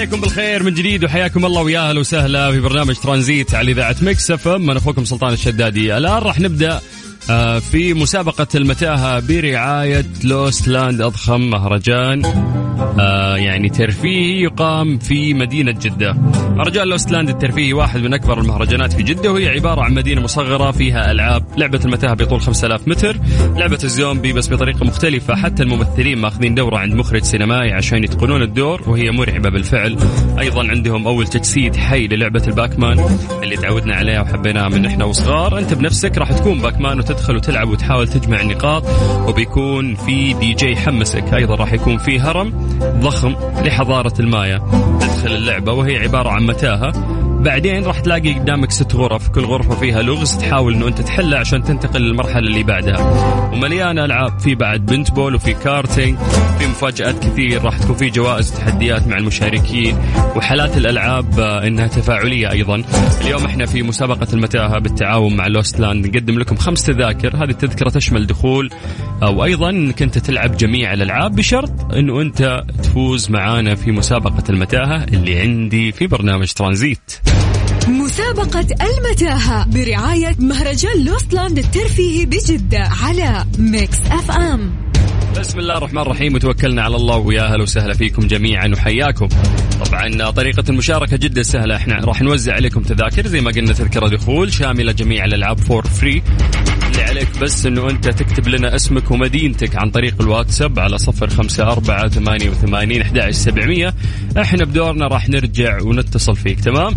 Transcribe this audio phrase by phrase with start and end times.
[0.00, 4.30] عليكم بالخير من جديد وحياكم الله ويا أهلا وسهلا في برنامج ترانزيت على إذاعة Mix
[4.30, 4.70] FM.
[4.70, 5.96] أنا أخوكم سلطان الشدادي.
[5.96, 6.80] الآن راح نبدأ
[7.30, 12.22] آه، في مسابقة المتاهة برعاية Lost Land أضخم مهرجان.
[13.40, 16.12] يعني ترفيهي يقام في مدينة جدة.
[16.56, 20.70] مهرجان Lost Land الترفيهي واحد من أكبر المهرجانات في جدة وهي عبارة عن مدينة مصغرة
[20.70, 23.16] فيها ألعاب لعبة المتاهة بطول 5000 متر
[23.56, 28.82] لعبة الزومبي بس بطريقة مختلفة حتى الممثلين ماخذين دورة عند مخرج سينمائي عشان يتقنون الدور
[28.86, 29.96] وهي مرعبة بالفعل.
[30.40, 33.04] أيضا عندهم أول تجسيد حي للعبة ال Pac-Man
[33.42, 35.58] اللي تعودنا عليها وحبيناها من إحنا وصغار.
[35.58, 38.84] أنت بنفسك راح تكون Pac-Man وتدخل وتلعب وتحاول تجمع النقاط
[39.28, 43.29] وبيكون في دي جي يحمسك أيضا راح يكون في هرم ضخم
[43.64, 44.58] لحضارة المايا.
[45.00, 47.19] تدخل اللعبة وهي عبارة عن متاهة.
[47.40, 51.62] بعدين راح تلاقي قدامك ست غرف كل غرفة فيها لغز تحاول إنه أنت تحلها عشان
[51.64, 53.00] تنتقل للمرحلة اللي بعدها.
[53.52, 56.18] ومليانة ألعاب في بعد paintball وفي كارتينج
[56.58, 59.96] في مفاجآت كثير راح تكون في جوائز وتحديات مع المشاركين
[60.36, 62.82] وحالات الألعاب آه، إنها تفاعلية أيضا.
[63.20, 67.90] اليوم إحنا في مسابقة المتاهة بالتعاون مع Lost Land نقدم لكم خمس تذاكر هذه التذكرة
[67.90, 68.70] تشمل دخول
[69.22, 75.04] أو أيضا انك انت تلعب جميع الألعاب بشرط إنه أنت تفوز معانا في مسابقة المتاهة
[75.04, 77.29] اللي عندي في برنامج ترانزيت.
[77.88, 84.89] مسابقة المتاهة برعاية مهرجان Lost Land الترفيهي بجدة على Mix FM.
[85.38, 89.28] بسم الله الرحمن الرحيم وتوكلنا على الله ويا أهلا وسهلا فيكم جميعا وحياكم.
[89.86, 94.52] طبعا طريقة المشاركة جدا سهلة إحنا راح نوزع عليكم تذاكر زي ما قلنا تذكرة دخول
[94.52, 96.22] شاملة جميع الألعاب for free.
[96.90, 101.72] اللي عليك بس إنه أنت تكتب لنا اسمك ومدينتك عن طريق الواتساب على صفر خمسة
[101.72, 103.94] أربعة ثمانية وثمانين أحد سبعمية
[104.40, 106.96] إحنا بدورنا راح نرجع ونتصل فيك تمام؟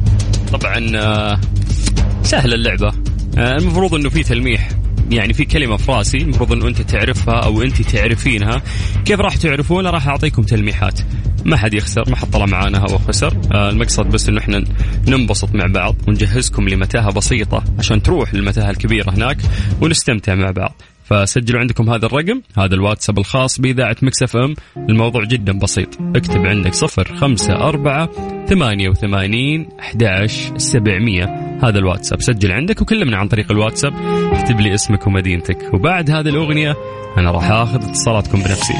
[0.54, 1.40] طبعا آه،
[2.24, 2.92] سهلة اللعبة
[3.38, 4.70] آه، المفروض إنه في تلميح
[5.12, 8.62] يعني في كلمة في راسي المفروض انه أنت تعرفها أو أنت تعرفينها.
[9.06, 11.00] كيف راح تعرفونها راح أعطيكم تلميحات.
[11.46, 13.38] ما حد يخسر ما حد طلع معانا هو خسر.
[13.54, 14.64] آه المقصد بس إنه إحنا
[15.08, 19.38] ننبسط مع بعض ونجهزكم لمتاهة بسيطة عشان تروح للمتاهة الكبيرة هناك
[19.82, 20.82] ونستمتع مع بعض.
[21.06, 24.56] فسجلوا عندكم هذا الرقم هذا الواتساب الخاص بإذاعة Mix FM.
[24.78, 25.98] الموضوع جدا بسيط.
[26.16, 28.10] اكتب عندك صفر خمسة أربعة
[28.50, 31.43] ثمانية وثمانين أحداش سبعمية.
[31.64, 32.22] هذا الواتساب.
[32.22, 33.94] سجل عندك وكلمنا عن طريق الواتساب.
[34.34, 35.74] اكتب لي اسمك ومدينتك.
[35.74, 36.76] وبعد هذه الأغنية
[37.18, 38.74] أنا راح آخذ اتصالاتكم بنفسي.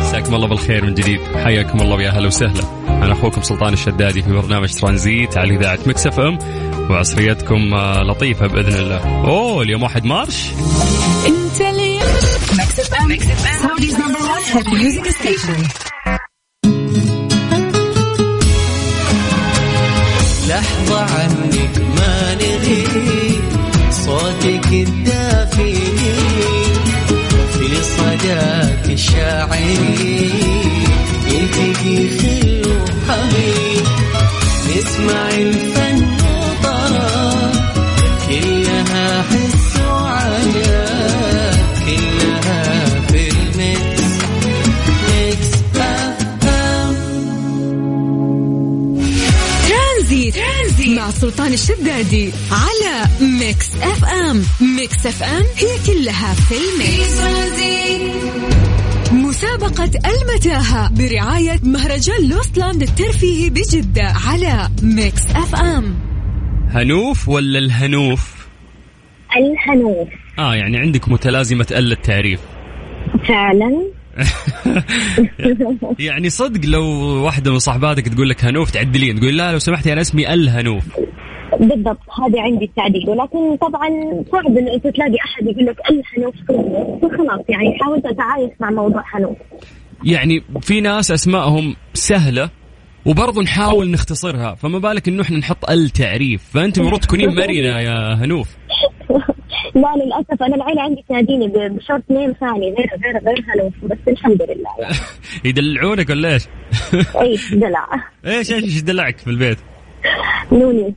[0.00, 1.20] مساكم الله بالخير من جديد.
[1.44, 2.62] حياكم الله ويا أهلا وسهلا.
[2.88, 6.38] أنا أخوكم سلطان الشدادي في برنامج ترانزيت على إذاعة Mix FM.
[6.90, 9.26] وعصريتكم آه، لطيفة بإذن الله.
[9.28, 10.50] أوه اليوم واحد March.
[11.26, 12.02] انت اليوم.
[12.58, 13.16] Mix FM.
[13.62, 15.86] Saudi's number 1 music station
[20.48, 23.42] لحظة عنك ما نغيب
[23.90, 25.74] صوتك الدافي
[27.52, 30.30] في صداك الشاعري.
[31.26, 33.86] يلتقي خل وحبيب
[34.68, 35.25] نسمع
[51.96, 54.42] الشدادي على Mix FM
[54.76, 57.20] Mix FM هي كلها في ال mix.
[59.12, 65.94] مسابقة المتاهة برعاية مهرجان Lost Land الترفيهي بجدة على Mix FM
[66.70, 68.46] هنوف ولا الهنوف؟
[69.36, 70.08] الهنوف.
[70.38, 72.40] آه يعني عندك متلازمة أل التعريف.
[73.28, 73.82] فعلا؟
[75.98, 76.84] يعني صدق لو
[77.24, 80.84] واحدة من صاحباتك تقول لك هنوف تعدلين تقول لا لو سمحتي أنا اسمي ألهنوف.
[81.60, 83.10] بالضبط هذا عندي التعديل.
[83.10, 83.88] ولكن طبعا
[84.32, 86.34] صعب إنه أنت تلاقي أحد يقول لك الحنوف
[87.02, 89.36] فخلاص يعني حاولت أتعايش مع موضوع حنوف.
[90.04, 92.50] يعني في ناس أسمائهم سهلة
[93.06, 98.56] وبرضه نحاول نختصرها فما بالك إنه إحنا نحط التعريف؟ فانت المفروض تكونين مرنة يا هنوف.
[99.74, 104.42] لا للأسف أنا العيلة عندي تناديني بشورت نيم ثاني غير غير غير هنوف بس الحمد
[104.42, 104.70] لله.
[104.78, 104.94] يعني
[105.44, 106.46] يدلعونك ولا إيش؟
[107.20, 107.86] اي دلع.
[108.26, 109.58] إيش إيش دلعك في البيت؟
[110.52, 110.94] نوني.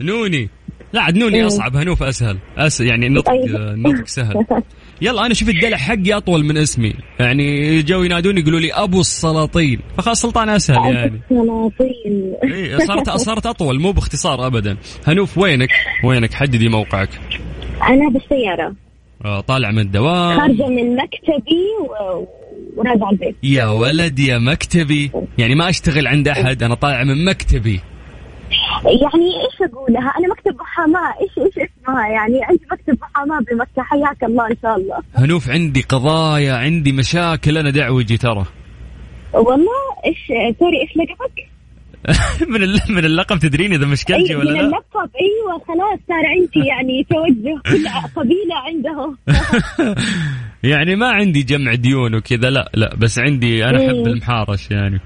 [0.00, 0.48] نوني.
[0.92, 1.46] لا عاد نوني إيه.
[1.46, 2.38] أصعب هنوف أسهل.
[2.58, 3.56] أس يعني النطق طيب.
[3.56, 4.46] النطق سهل.
[5.02, 6.94] يلا أنا شوف الدلع حقي أطول من اسمي.
[7.20, 9.80] يعني جو ينادوني يقولوا لي أبو السلاطين.
[9.96, 11.20] فخلاص سلطان أسهل يعني.
[11.28, 14.76] سلاطين إيه صارت صارت أطول مو باختصار ابدا.
[15.06, 15.70] هنوف وينك؟
[16.04, 17.08] وينك؟ حددي موقعك.
[17.82, 18.74] أنا بالسيارة.
[19.24, 20.38] آه، طالع من الدوام.
[20.40, 22.26] خارجة من مكتبي و...
[22.76, 23.36] وراجعة البيت.
[23.42, 25.10] يا ولد يا مكتبي.
[25.38, 27.80] يعني ما أشتغل عند أحد أنا طالع من مكتبي.
[28.84, 34.24] يعني إيش أقولها؟ أنا مكتب محاماه إيش إيش اسمها؟ يعني عندي مكتب محاماه بمكه حياك
[34.24, 34.98] الله إن شاء الله.
[35.14, 37.58] هنوف عندي قضايا عندي مشاكل.
[37.58, 38.44] أنا دعوجي ترى.
[39.32, 40.26] والله إيش
[40.58, 41.56] سوري إيش لقبك؟
[42.52, 42.60] من
[42.96, 45.10] من اللقب تدرين إذا مشكلتي أي ولا من لا؟ اللقب.
[45.20, 49.16] أيوه خلاص صار عندي يعني توجه كل قبيلة عندهم
[50.72, 52.50] يعني ما عندي جمع ديون وكذا.
[52.50, 54.06] لا لا بس عندي أنا أحب مم.
[54.06, 55.00] المحارش يعني.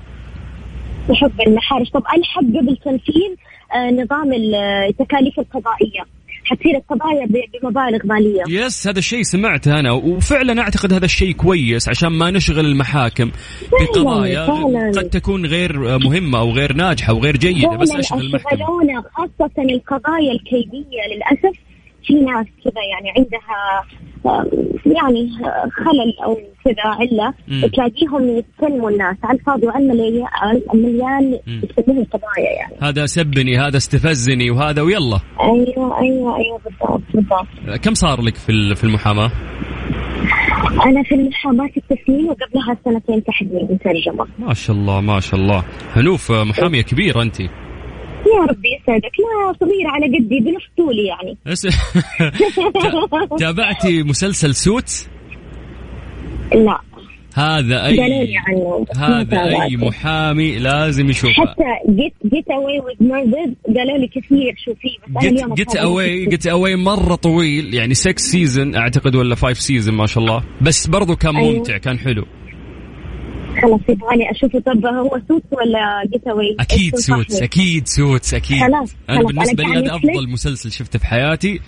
[1.09, 1.91] تحب المحارش.
[1.91, 6.05] طب الحق قبل تنفيذ آه، نظام التكاليف القضائية.
[6.45, 7.27] حتصير القضايا
[7.63, 8.43] بمبالغ مالية.
[8.49, 13.31] يس هذا الشيء سمعته أنا وفعلا أعتقد هذا الشيء كويس عشان ما نشغل المحاكم
[13.73, 14.47] بقضايا.
[14.97, 18.67] قد تكون غير مهمة أو غير ناجحة أو غير جيدة بس اشغل المحكمة.
[19.15, 21.59] خاصة القضايا الكيدية للأسف
[22.07, 23.85] في ناس كذا يعني عندها
[24.87, 25.31] يعني
[25.73, 27.67] خلل أو كذا مم.
[27.67, 29.93] تلاقيهم يتكلموا الناس على الفاضي وعلى
[30.75, 31.39] المليان.
[31.47, 37.95] يسموهم قضايا يعني هذا سبني هذا استفزني وهذا ويلا أيوه أيوه أيوه بالضبط بالضبط كم
[37.95, 39.31] صار لك في في المحاماة؟
[40.87, 45.65] أنا في المحاماة لي سنتين وقبلها سنتين تحديد ترجمة ما شاء الله ما شاء الله
[45.97, 47.37] هنوف محامية كبيرة انت
[48.27, 49.13] يا ربي يسعدك.
[49.21, 51.37] لا صغيرة على قدي بنص طولي يعني
[53.41, 55.09] تابعتي مسلسل Suits؟
[56.55, 56.81] لا.
[57.35, 59.77] هذا اي عنه هذا أي.
[59.77, 61.35] محامي لازم يشوفه.
[61.35, 66.47] حتى Get Get Away with قالوا لي كثير شوفيه بس أنا اليوم Get Away Get
[66.47, 70.43] Away مرة طويل يعني 6 season أعتقد ولا 5 season ما شاء الله.
[70.63, 71.59] بس برضو كان أيوه.
[71.59, 72.27] ممتع كان حلو.
[73.63, 78.61] خلاص يبغاني اشوفه طب هو Suits ولا Get Away أكيد Suits أكيد Suits أكيد.
[78.61, 80.29] خلاص، أنا بالنسبة لي هذا أفضل.
[80.29, 81.61] مسلسل شفته في حياتي.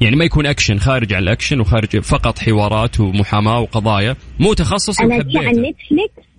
[0.00, 4.16] يعني ما يكون أكشن خارج عن الأكشن وخارج فقط حوارات ومحاماة وقضايا.
[4.40, 6.32] مو تخصصي أنا وحبيته Netflix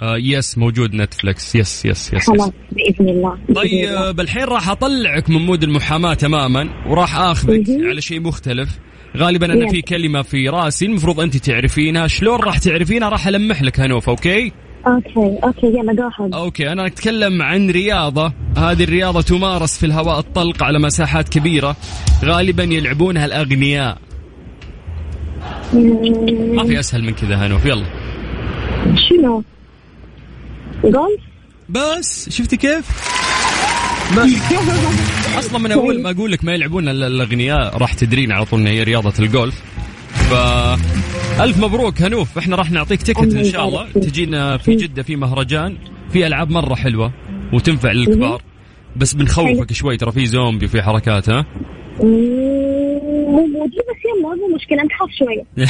[0.00, 2.30] آه yes موجود Netflix yes yes yes.
[2.30, 3.38] خلاص بإذن الله.
[3.54, 7.64] طيب الحين راح أطلعك من mood المحاماة تماما وراح آخذك.
[7.68, 8.78] على شيء مختلف.
[9.16, 9.70] غالبا أنا يلا.
[9.70, 12.06] في كلمة في رأسي المفروض أنت تعرفينها.
[12.06, 14.52] شلون راح تعرفينها؟ راح ألمح لك هنوف okay؟
[14.86, 18.32] okay okay يلا go okay أنا أتكلم عن رياضة.
[18.56, 21.76] هذه الرياضة تمارس في الهواء الطلق على مساحات كبيرة.
[22.24, 23.98] غالبا يلعبونها الأغنياء.
[25.74, 27.86] ما في أسهل من كذا هنوف يلا.
[28.96, 29.42] شنو؟
[30.84, 31.20] جولف؟
[31.68, 32.86] بس شفتي كيف؟
[34.16, 34.26] ما
[35.38, 38.66] أصلا من أول ما أقول لك ما يلعبون إلا الأغنياء راح تدرين على طول إن
[38.66, 39.62] هي رياضة الجولف
[40.12, 40.32] ف
[41.40, 43.88] ألف مبروك هنوف إحنا راح نعطيك تكت إن شاء الله.
[43.92, 45.76] تجينا في جدة في مهرجان
[46.12, 47.12] في ألعاب مرة حلوة
[47.52, 48.42] وتنفع للكبار.
[48.96, 51.46] بس بنخوفك شوي ترى في زومبي وفي حركات ها؟
[52.00, 55.66] مو مودي بس يلا مو مشكلة نخاف شوية.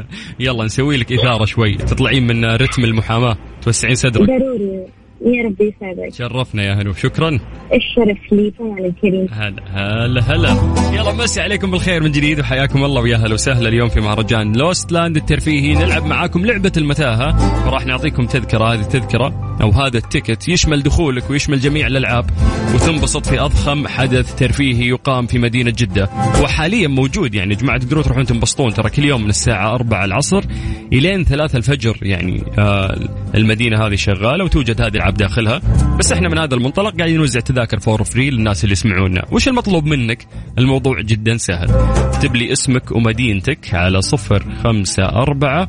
[0.46, 4.28] يلا نسوي لك إثارة شوي تطلعين من رتم المحاماة توسعين صدرك.
[4.28, 4.86] ضروري.
[5.20, 6.14] يا ربي يسعدك.
[6.14, 7.28] تشرفنا يا هنوف شكرا
[7.74, 9.26] الشرف لي فعلا الكريم.
[9.32, 10.50] هلا هلا هلا.
[10.92, 14.92] يلا مسي عليكم بالخير من جديد وحياكم الله ويا هلا وسهلا اليوم في مهرجان Lost
[14.92, 15.74] Land الترفيهي.
[15.74, 17.66] نلعب معاكم لعبة المتاهة.
[17.66, 22.30] وراح نعطيكم تذكرة هذه التذكرة أو هذا ال ticket يشمل دخولك ويشمل جميع الألعاب
[22.74, 26.08] وتنبسط في أضخم حدث ترفيهي يقام في مدينة جدة.
[26.42, 30.44] وحاليا موجود يعني يا جماعة تقدرون تروحون تنبسطون ترى كل يوم من الساعة 4 العصر
[30.92, 31.98] إلين 3 الفجر.
[32.02, 32.98] يعني آه
[33.34, 35.60] المدينة هذه شغالة وتوجد هذه الألعاب داخلها
[35.98, 39.24] بس إحنا من هذا المنطلق قاعدين نوزع تذاكر for free للناس اللي يسمعونا.
[39.30, 40.26] وش المطلوب منك؟
[40.58, 41.70] الموضوع جدا سهل.
[41.70, 45.68] اكتب لي اسمك ومدينتك على صفر خمسة أربعة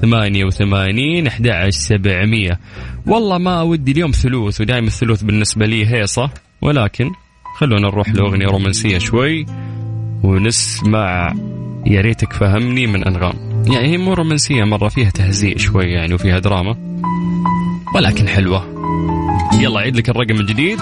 [0.00, 2.60] ثمانية وثمانين أحد سبعمية.
[3.06, 6.30] والله ما ودي اليوم ثلوث ودائما الثلوث بالنسبة لي هيصة.
[6.62, 7.10] ولكن
[7.58, 9.46] خلونا نروح لأغنية رومانسية شوي
[10.22, 11.34] ونسمع
[11.86, 13.64] يا ريتك فهمني من أنغام.
[13.72, 16.92] يعني هي مو رومانسية مرة فيها تهزيء شوي يعني وفيها دراما.
[17.94, 18.66] ولكن حلوة.
[19.60, 20.78] يلا عيد لك الرقم من جديد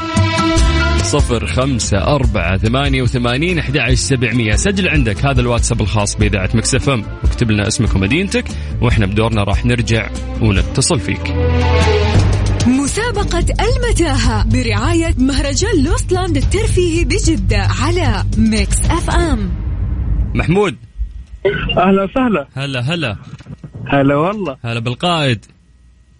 [1.02, 4.52] صفر خمسة أربعة ثمانية وثمانين أحد سبعمية.
[4.54, 8.44] سجل عندك هذا الواتساب الخاص بإذاعة مكسفم واكتب لنا اسمك ومدينتك
[8.80, 10.10] وإحنا بدورنا راح نرجع
[10.42, 11.34] ونتصل فيك.
[12.66, 19.50] مسابقة المتاهة برعاية مهرجان Lost Land الترفيهي بجدة على Mix FM.
[20.34, 20.76] محمود.
[21.78, 22.48] أهلا وسهلا.
[22.54, 23.16] هلا هلا.
[23.86, 24.56] هلا والله.
[24.64, 25.46] هلا بالقائد.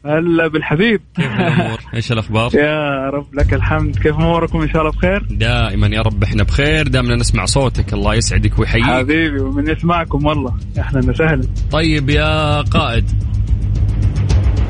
[0.07, 1.00] هلا بالحبيب.
[1.16, 3.99] كيف الأمور؟ إيش الأخبار؟ يا رب لك الحمد.
[3.99, 5.26] كيف أموركم؟ إن شاء الله بخير.
[5.30, 6.88] دائما يا رب إحنا بخير.
[6.88, 7.92] دائما نسمع صوتك.
[7.95, 8.85] الله يسعدك ويحييك.
[8.85, 10.57] حبيبي ومن يسمعكم والله.
[10.78, 11.42] أهلا وسهلا.
[11.73, 13.04] طيب يا قائد.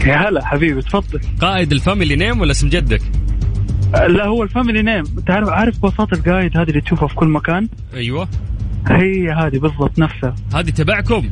[0.06, 1.20] يا هلا حبيبي تفضل.
[1.40, 3.02] قائد ال family name ولا اسم جدك؟
[3.92, 5.04] لا هو ال family name.
[5.04, 8.28] تعرف عارف بساط القايد هذه اللي تشوفها في كل مكان؟ أيوه.
[8.88, 10.34] هي هذه بالضبط نفسها.
[10.54, 11.30] هذه تبعكم.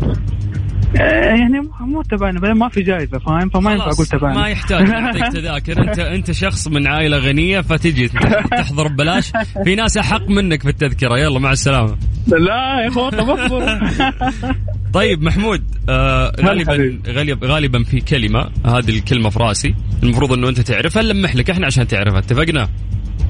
[0.95, 5.33] يعني مو- تبعنا بعدين ما في جائزه فاهم؟ فما ينفع أقول تبعنا ما يحتاج نعطيك
[5.33, 5.83] تذاكر.
[5.88, 8.09] انت أنت شخص من عائلة غنية فتجي
[8.50, 9.33] تحضر ببلاش.
[9.64, 11.18] في ناس أحق منك في التذكرة.
[11.18, 11.97] يلا مع السلامة.
[12.26, 12.90] لا يا
[14.92, 16.99] طيب محمود آه غالبا.
[17.09, 18.40] غالبا غالبا في كلمة.
[18.66, 19.75] هذه الكلمة في راسي.
[20.02, 21.02] المفروض إنه أنت تعرفها.
[21.02, 22.18] نلمح لك إحنا عشان تعرفها.
[22.18, 22.68] اتفقنا؟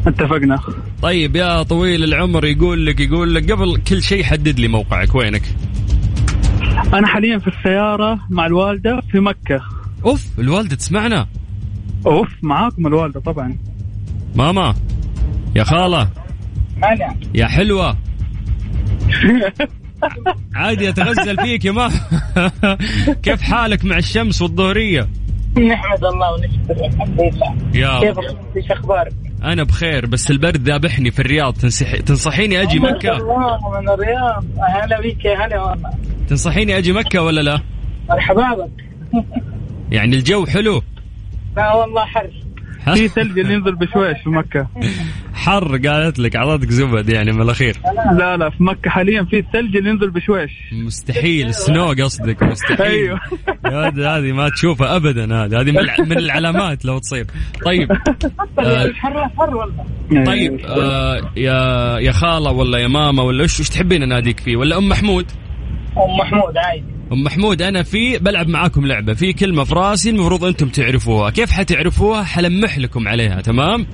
[0.06, 0.58] اتفقنا.
[1.02, 5.14] طيب يا طويل العمر يقول لك يقول لك قبل كل شيء حدد لي موقعك.
[5.14, 5.42] وينك؟
[6.94, 9.60] أنا حاليا في السيارة مع الوالدة في مكة.
[10.04, 11.26] أوف الوالدة تسمعنا.
[12.06, 13.56] أوف معاكم الوالدة طبعا.
[14.34, 14.74] ماما
[15.56, 16.08] يا خالة.
[17.34, 17.96] يا حلوة.
[20.54, 21.90] عادي أتغزل فيك يا ما
[23.22, 25.08] كيف حالك مع الشمس والظهرية؟
[25.56, 27.56] نحمد الله ونشكر الحمد لله.
[27.74, 28.18] يا كيف.
[28.56, 29.12] إيش أخبارك؟
[29.44, 31.52] أنا بخير بس البرد ذابحني في الرياض.
[31.54, 31.96] تنصح...
[31.96, 34.44] تنصحيني أجي مكة؟ الله من الرياض
[34.74, 35.90] هلا بك يا هلا والله.
[36.28, 37.60] تنصحيني أجي مكة ولا لا؟
[38.10, 38.70] مرحبا بك.
[39.92, 40.82] يعني الجو حلو.
[41.56, 42.30] لا والله حر.
[42.94, 44.66] في ثلج اللي ينزل بشويش في مكة.
[45.34, 47.76] حر قالت لك أعطتك زبد يعني من الأخير.
[48.18, 50.50] لا لا في مكة حاليا في الثلج اللي ينزل بشويش.
[50.72, 52.80] مستحيل سنو قصدك مستحيل.
[52.82, 53.20] أيوه.
[54.16, 57.26] هذه ما تشوفها ابدا هذه هذه من الع- من العلامات لو تصير.
[57.64, 57.92] طيب
[58.58, 59.84] آه حر حر والله.
[60.26, 64.78] طيب آه يا يا خالة ولا يا ماما ولا إيش إيش تحبين أناديك فيه؟ ولا
[64.78, 65.26] أم محمود؟
[66.04, 66.84] أم محمود عادي.
[67.12, 71.30] أم محمود أنا في بلعب معاكم لعبة في كلمة في راسي المفروض أنتم تعرفوها.
[71.30, 73.86] كيف حتعرفوها؟ حلمح لكم عليها تمام؟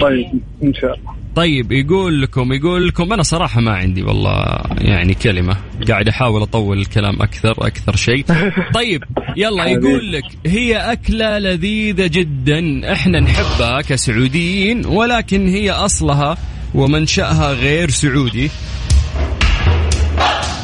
[0.00, 1.18] طيب إن شاء الله.
[1.34, 5.56] طيب يقول لكم يقول لكم أنا صراحة ما عندي والله يعني كلمة.
[5.88, 8.24] قاعد أحاول أطول الكلام أكثر أكثر شيء.
[8.74, 9.04] طيب
[9.36, 12.92] يلا يقول لك هي أكلة لذيذة جدا.
[12.92, 16.36] إحنا نحبها كسعوديين ولكن هي أصلها
[16.74, 18.50] ومنشأها غير سعودي.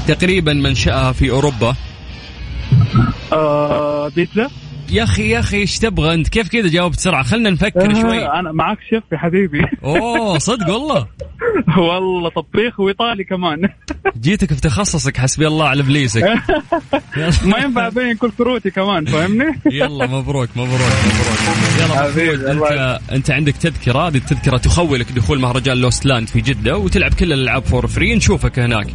[0.06, 1.74] تقريبا منشاها في أوروبا.
[3.32, 4.50] آه بيتزا؟
[4.90, 7.22] يا أخي يا أخي إيش تبغى أنت؟ كيف كذا؟ جاوب بسرعة.
[7.22, 8.26] خلنا نفكر شوي.
[8.26, 9.66] آه أنا معك شيف يا حبيبي.
[9.84, 11.06] أوه صدق والله.
[11.78, 13.68] والله طبيخ وإيطالي كمان.
[14.22, 16.22] جيتك في تخصصك حسبي الله على إبليسك.
[17.44, 22.18] ما ينفع ابين كل كروتي كمان فاهمني؟ يلا مبروك مبروك مبروك.
[22.18, 26.76] يلا الله انت أنت عندك تذكرة؟ هذه التذكرة تخولك دخول مهرجان Lost Land في جدة
[26.76, 28.86] وتلعب كل الألعاب for free نشوفك هناك.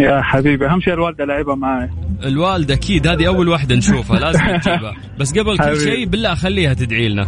[0.00, 0.66] يا حبيبي.
[0.66, 1.90] أهم شيء الوالدة لعبها معايا
[2.24, 3.06] الوالدة أكيد.
[3.06, 4.18] هذه أول واحدة نشوفها.
[4.20, 5.80] لازم نجيبها بس قبل كل.
[5.80, 7.24] شيء بالله خليها تدعي لنا.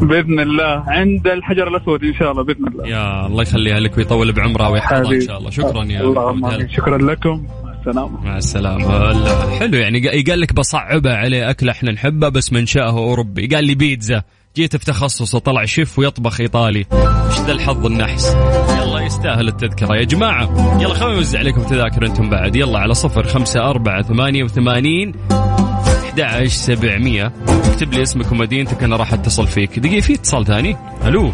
[0.00, 0.84] بإذن الله.
[0.88, 2.88] عند الحجر الأسود إن شاء الله بإذن الله.
[2.88, 5.20] يا الله يخليها لك ويطول بعمرها ويحفظها إن.
[5.20, 5.50] شاء الله.
[5.50, 6.02] شكرا يا.
[6.02, 6.68] هلا.
[6.76, 7.46] شكرا لكم.
[7.64, 8.24] مع السلامة.
[8.24, 9.58] مع السلامة.
[9.58, 10.02] حلو يعني.
[10.02, 13.46] قا- قال لك بصعبها عليه أكلة إحنا نحبها بس منشأه أوروبي.
[13.46, 14.22] قال لي بيتزا.
[14.58, 16.78] جيت في تخصصه طلع شيف ويطبخ إيطالي.
[16.78, 18.36] إيش ذا الحظ النحس؟
[18.80, 19.96] يلا يستاهل التذكرة.
[19.96, 20.42] يا جماعة
[20.80, 22.56] يلا خلونا نوزع عليكم تذاكر أنتم بعد.
[22.56, 29.46] يلا على صفر خمسة أربعة ثمانية وثمانين 11700 اكتب لي اسمك ومدينتك أنا راح أتصل
[29.46, 29.78] فيك.
[29.78, 31.32] دقيقة في اتصال ثاني؟ ألو؟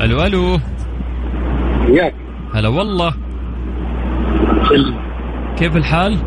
[0.00, 0.60] ألو ألو؟
[1.88, 2.14] وياك
[2.54, 3.14] هلا والله.
[5.58, 6.18] كيف الحال؟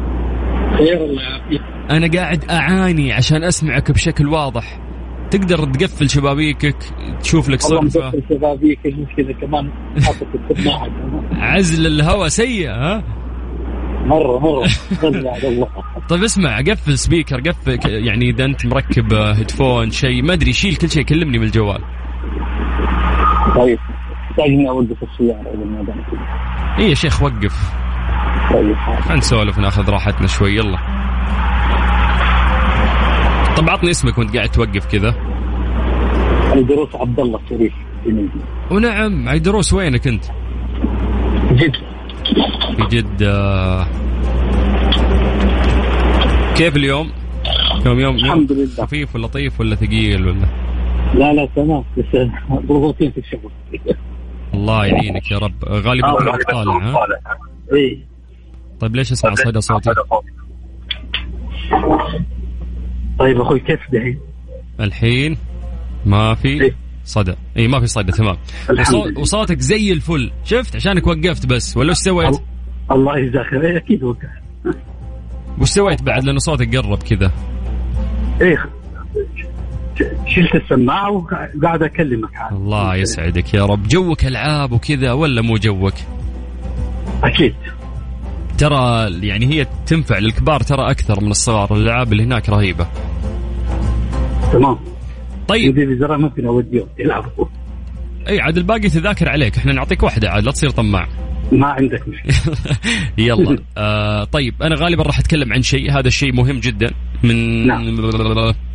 [0.77, 1.61] خير الله يعافيك.
[1.91, 4.79] أنا قاعد أعاني عشان أسمعك بشكل واضح.
[5.31, 6.75] تقدر تقفل شبابيكك
[7.21, 9.71] تشوف لك صرفه مقفل شبابيك المشكلة كمان
[10.03, 10.27] حاطط.
[11.31, 13.03] عزل الهواء سيء ها؟
[14.05, 14.67] مرة مرة.
[15.03, 15.67] غزة على الله.
[16.09, 20.75] طيب اسمع قفل سبيكر قفل يعني إذا أنت مركب آه، هيدفون شيء ما أدري شيل
[20.75, 21.81] كل شيء كلمني من الجوال
[23.55, 23.79] طيب.
[24.29, 25.85] محتاج أوقف السيارة إذا ما
[26.77, 27.73] اي يا شيخ وقف.
[28.53, 29.17] طيب حاضر.
[29.17, 31.00] نسولف ناخذ راحتنا شوي يلا.
[33.57, 35.15] طب عطني اسمك وانت قاعد توقف كذا.
[36.53, 37.73] أنا دروس عبد الله الشريف.
[38.71, 40.25] ونعم عيدروس وينك انت؟
[41.51, 41.75] جد.
[42.75, 43.85] في جدة
[46.55, 47.11] كيف اليوم؟
[47.85, 48.85] يوم يوم يوم الحمد لله.
[48.85, 50.45] خفيف ولا لطيف ولا ثقيل ولا؟
[51.13, 52.05] لا لا تمام بس
[52.65, 53.51] ضغوطين في الشغل.
[54.53, 55.65] الله يعينك يا رب.
[55.65, 57.07] غالبا كنت طالع ها؟
[57.73, 58.05] اي
[58.79, 59.89] طيب ليش اسمع صدى صوتي؟
[63.21, 64.19] طيب أخوي كيف دحين؟
[64.79, 65.37] الحين
[66.05, 66.75] ما في إيه.
[67.05, 67.33] صدى.
[67.57, 68.37] اي ما في صدى تمام.
[69.17, 70.31] وصوتك زي الفل.
[70.45, 71.77] شفت؟ عشانك وقفت بس.
[71.77, 72.41] ولا وش سويت؟
[72.91, 73.65] الله يجزاك خير.
[73.65, 74.29] إيه، أكيد وقف
[75.61, 77.31] وش سويت بعد؟ لأنه صوتك قرب كذا.
[78.41, 78.65] إيه
[80.27, 82.53] شلت السماعة وقاعد أكلمك عاد.
[82.53, 83.87] الله يسعدك يا رب.
[83.87, 85.93] جوك ألعاب وكذا ولا مو جوك؟
[87.23, 87.55] أكيد.
[88.57, 91.75] ترى يعني هي تنفع للكبار ترى أكثر من الصغار.
[91.75, 92.87] الألعاب اللي هناك رهيبة.
[94.51, 94.77] تمام.
[95.47, 95.77] طيب.
[95.77, 97.45] يدي بزرع ممكن اوديهم يلعبوا
[98.27, 99.57] أي عاد الباقي تذاكر عليك.
[99.57, 101.07] إحنا نعطيك واحدة عاد لا تصير طماع.
[101.51, 102.55] ما عندك مشكلة.
[103.17, 103.57] يلا.
[103.77, 105.91] آه طيب أنا غالبا راح أتكلم عن شيء.
[105.91, 106.91] هذا الشيء مهم جدا.
[107.23, 107.85] من نعم.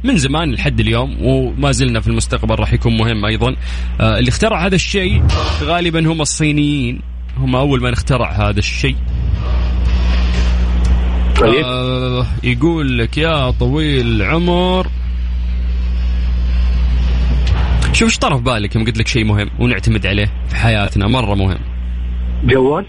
[0.04, 3.56] من زمان لحد اليوم وما زلنا في المستقبل راح يكون مهم أيضا.
[4.00, 5.22] آه اللي اخترع هذا الشيء
[5.62, 7.00] غالبا هم الصينيين.
[7.38, 8.96] هم أول من اخترع هذا الشيء.
[11.40, 11.64] طيب.
[11.64, 14.86] آه يقول لك يا طويل العمر
[17.96, 21.58] شوف إيش طرف بالك يوم قلت لك شيء مهم ونعتمد عليه في حياتنا؟ مرة مهم.
[22.44, 22.86] جوال؟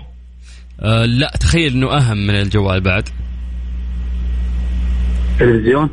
[0.79, 3.09] آه لا تخيل إنه أهم من الجوال بعد.
[5.39, 5.89] تلفزيون؟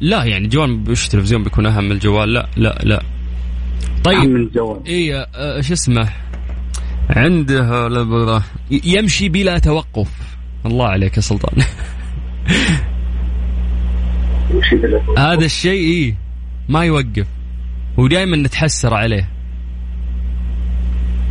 [0.00, 3.02] لا يعني جوال وش تلفزيون بيكون أهم من الجوال؟ لا لا لا.
[4.04, 4.18] طيب.
[4.18, 4.86] من الجوال.
[4.86, 6.08] اي آه، شو اسمه؟
[7.10, 10.10] عنده يمشي بلا توقف.
[10.66, 11.64] الله عليك يا سلطان.
[15.18, 16.14] هذا الشيء إيه
[16.68, 17.26] ما يوقف.
[17.98, 19.28] ودائما نتحسر عليه.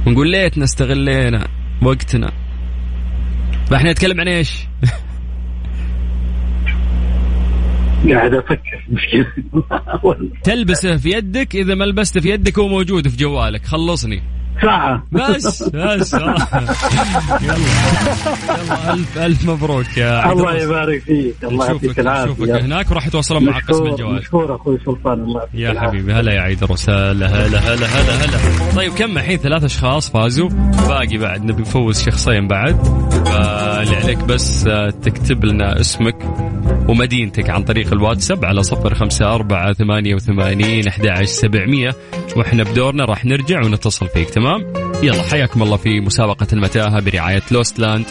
[0.08, 1.48] ونقول ليتنا استغلينا
[1.82, 2.32] وقتنا.
[3.70, 4.58] فإحنا نتكلم عن إيش؟
[8.10, 9.26] قاعد أفكر مشكلة.
[10.44, 13.66] تلبسه في يدك إذا ما لبسته في يدك هو موجود في جوالك.
[13.66, 14.24] خلصني.
[14.62, 15.04] ساعة.
[15.12, 16.36] بس بس يلا
[17.42, 17.56] يلا
[18.94, 20.56] ألف ألف مبروك يا عبد الله.
[20.56, 22.32] يبارك فيك الله يعطيك نشوفك العافية.
[22.34, 25.90] نشوفك هناك وراح يتواصلون مع قسم الجوال مشكور أخوي سلطان الله يا العافية.
[25.90, 28.76] حبيبي هلا يا عيدروس هلا هلا هلا هلا هلا.
[28.76, 30.50] طيب كم الحين؟ ثلاث أشخاص فازوا.
[30.88, 32.84] باقي بعد نبي نفوز شخصين بعد.
[33.26, 36.16] فاللي عليك بس آه، تكتب لنا اسمك
[36.88, 41.96] ومدينتك عن طريق الواتساب على صفر خمسة أربعة ثمانية وثمانين أحد عشر سبعمية.
[42.36, 44.43] وإحنا بدورنا راح نرجع ونتصل فيك تمام؟
[45.04, 48.06] يلا حياكم الله في مسابقة المتاهة برعاية Lostland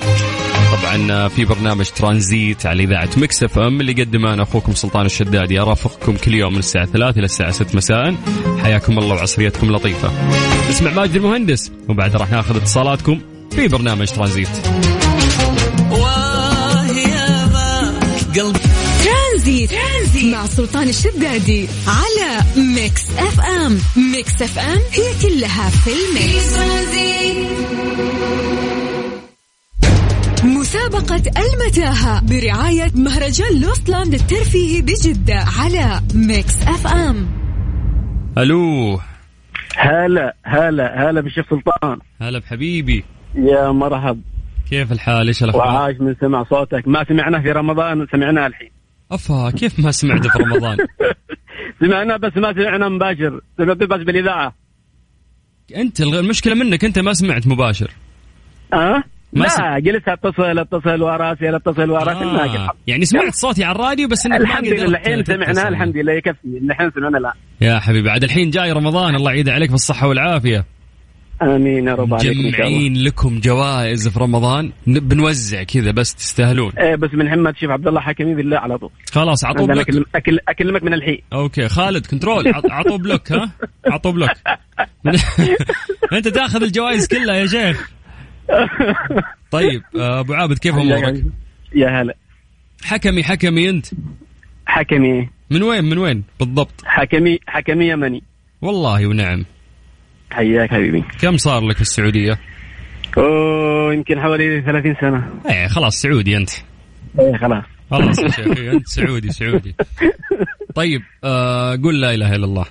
[0.73, 6.17] طبعا في برنامج ترانزيت على إذاعة Mix FM اللي قدمه أنا أخوكم سلطان الشدادي ارافقكم
[6.17, 8.15] كل يوم من الساعة 3 إلى الساعة 6 مساء.
[8.62, 10.11] حياكم الله وعصريتكم لطيفة.
[10.71, 14.49] نسمع ماجد المهندس وبعد راح ناخذ اتصالاتكم في برنامج ترانزيت.
[15.90, 18.01] واه يا ما
[18.37, 18.59] قلبي
[19.05, 19.71] ترانزيت.
[20.22, 23.79] مع سلطان الشدادي على Mix FM.
[24.12, 26.59] Mix FM هي كلها في ال mix.
[30.44, 37.29] مسابقة المتاهة برعاية مهرجان Lostland الترفيهي بجدة على Mix FM.
[38.38, 39.00] ألو.
[39.76, 41.98] هلا هلا هلا بالشيخ سلطان.
[42.20, 43.04] هلا بحبيبي.
[43.35, 44.20] يا مرحب.
[44.70, 46.88] كيف الحال؟ إيش الأخبار؟ وعاش من سمع صوتك.
[46.88, 48.70] ما سمعناه في رمضان سمعناه الحين.
[49.14, 50.77] أفا كيف ما سمعت في رمضان؟
[51.81, 53.40] سمعناه بس ما سمعنا مباشر.
[53.59, 54.55] سمعت بس بالإذاعة.
[55.77, 57.90] أنت المشكلة منك أنت ما سمعت مباشر.
[58.75, 62.70] ها؟ ما لا سم- جلست أتصل أتصل وراسي أتصل ما قد آه.
[62.87, 65.25] يعني سمعت صوتي على الراديو بس إنك ما الحمد لله الحين.
[65.25, 66.38] سمعناه الحمد لله يكفي.
[66.44, 67.33] الحين سمعنا لا.
[67.61, 70.64] يا حبيبي عاد الحين جاي رمضان الله يعيد عليك بالصحة والعافية.
[71.42, 74.72] آمين يا رب عليكم مجمعين لكم جوائز في رمضان.
[74.87, 76.72] بنوزع كذا بس تستاهلون.
[76.78, 78.90] إيه بس من محمد شيف عبد الله حكمي بالله على طول.
[79.12, 81.18] خلاص عطوا block أكل أكلمك من الحين.
[81.33, 82.48] okay خالد control.
[82.48, 83.52] عط- عطوا block ها؟
[83.87, 84.31] عطوا بلوك
[86.12, 87.90] أنت تأخذ الجوائز كلها يا شيخ.
[89.50, 91.24] طيب آه، أبو عابد كيف أمورك؟
[91.74, 92.14] يا هلا.
[92.85, 93.87] حكمي حكمي أنت؟
[94.66, 95.28] حكمي.
[95.50, 96.83] من وين؟ من وين؟ بالضبط.
[96.85, 98.22] حكمي حكمي يمني.
[98.62, 99.44] والله ونعم.
[100.33, 101.05] حياك حبيبي.
[101.21, 102.38] كم صار لك في السعودية؟
[103.18, 105.31] اوه يمكن حوالي 30 سنة.
[105.51, 106.51] إيه خلاص سعودي أنت.
[107.21, 107.64] إيه خلاص.
[107.90, 109.75] خلاص يا شيخ إيه، أنت سعودي سعودي.
[110.75, 112.64] طيب آه قول لا إله إلا الله.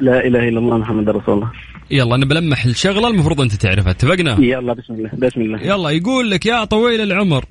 [0.00, 1.50] لا إله إلا الله محمد رسول الله.
[1.90, 3.90] يلا أنا بلمح الشغلة المفروض أنت تعرفها.
[3.90, 5.62] اتفقنا؟ يلا بسم الله بسم الله.
[5.62, 7.44] يلا يقول لك يا طويل العمر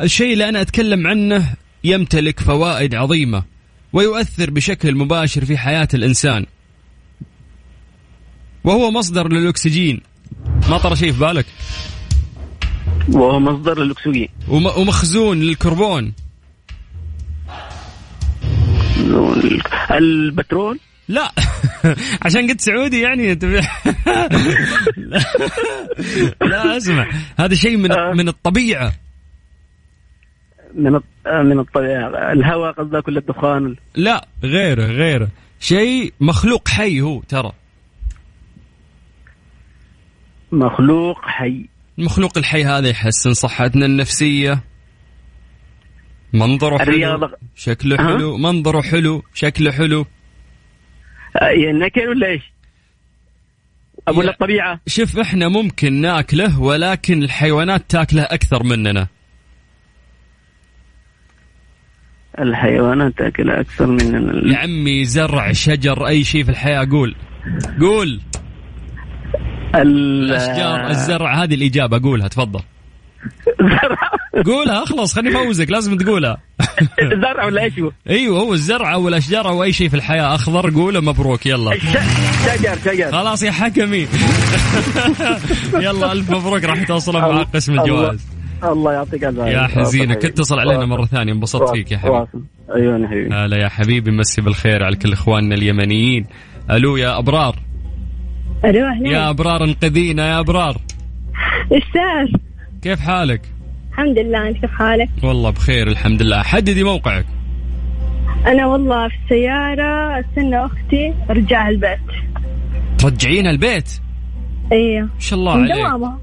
[0.00, 1.44] الشيء اللي أنا أتكلم عنه
[1.84, 3.42] يمتلك فوائد عظيمة
[3.92, 6.46] ويؤثر بشكل مباشر في حياة الإنسان.
[8.66, 10.00] وهو مصدر للأكسجين.
[10.70, 11.46] ما طرى شيء في بالك؟
[13.08, 14.28] وهو مصدر للأكسجين.
[14.48, 16.12] وم- ومخزون للكربون.
[19.90, 21.32] البترول؟ لا.
[22.24, 23.34] عشان قلت سعودي يعني.
[23.34, 23.56] تبي
[24.96, 25.18] لا.
[26.42, 27.06] لا اسمع.
[27.38, 28.92] هذا شيء من من الطبيعة.
[30.74, 32.32] من الط- من الطبيعة.
[32.32, 33.76] الهواء قصدك ولا الدخان.
[33.94, 35.28] لا غيره غيره.
[35.60, 37.52] شيء مخلوق حي هو ترى.
[40.56, 41.66] مخلوق حي.
[41.98, 44.64] المخلوق الحي هذا يحسن صحتنا النفسية.
[46.32, 47.36] منظره حلو الرياضة.
[47.56, 50.06] شكله ها؟ حلو منظره حلو شكله حلو.
[51.36, 52.42] آه، نكر ولا إيش؟
[54.08, 59.06] لك طبيعه شوف إحنا ممكن ناكله ولكن الحيوانات تاكله أكثر مننا.
[62.38, 67.14] الحيوانات تاكل أكثر من يا عمي زرع شجر أي شيء في الحياة قول.
[67.80, 68.20] قول.
[69.82, 72.60] الاشجار الزرع هذه الإجابة قولها تفضل.
[74.46, 76.36] قولها اخلص خليني افوزك لازم تقولها.
[77.22, 80.70] زرع ولا إيش هو؟ أيوه هو الزرع أو الأشجار أو أي شيء في الحياة أخضر
[80.70, 81.78] قوله مبروك يلا.
[81.78, 83.12] شجر شجر.
[83.12, 84.06] خلاص يا حكمي.
[85.86, 88.26] يلا ألف مبروك راح توصلون مع قسم الجوائز.
[88.64, 92.26] الله, يعطيك العافيه يا حزينك اتصل علينا مرة ثانية انبسطت فيك يا حبيبي.
[92.74, 93.34] أيوه يا حبيبي.
[93.34, 96.26] هلا يا حبيبي مسي بالخير على كل إخواننا اليمنيين.
[96.70, 97.65] ألو يا أبرار.
[98.64, 100.76] ألو يا أبرار انقذينا يا أبرار.
[101.72, 102.40] إيش صار؟
[102.82, 103.40] كيف حالك؟
[103.90, 106.42] الحمد لله أنت كيف حالك؟ والله بخير الحمد لله.
[106.42, 107.26] حددي موقعك.
[108.46, 111.98] أنا والله في السيارة أستنى أختي ارجع البيت.
[112.98, 114.00] ترجعين البيت؟
[114.72, 115.76] أيوه ما شاء الله عليك.
[115.76, 116.18] دوامها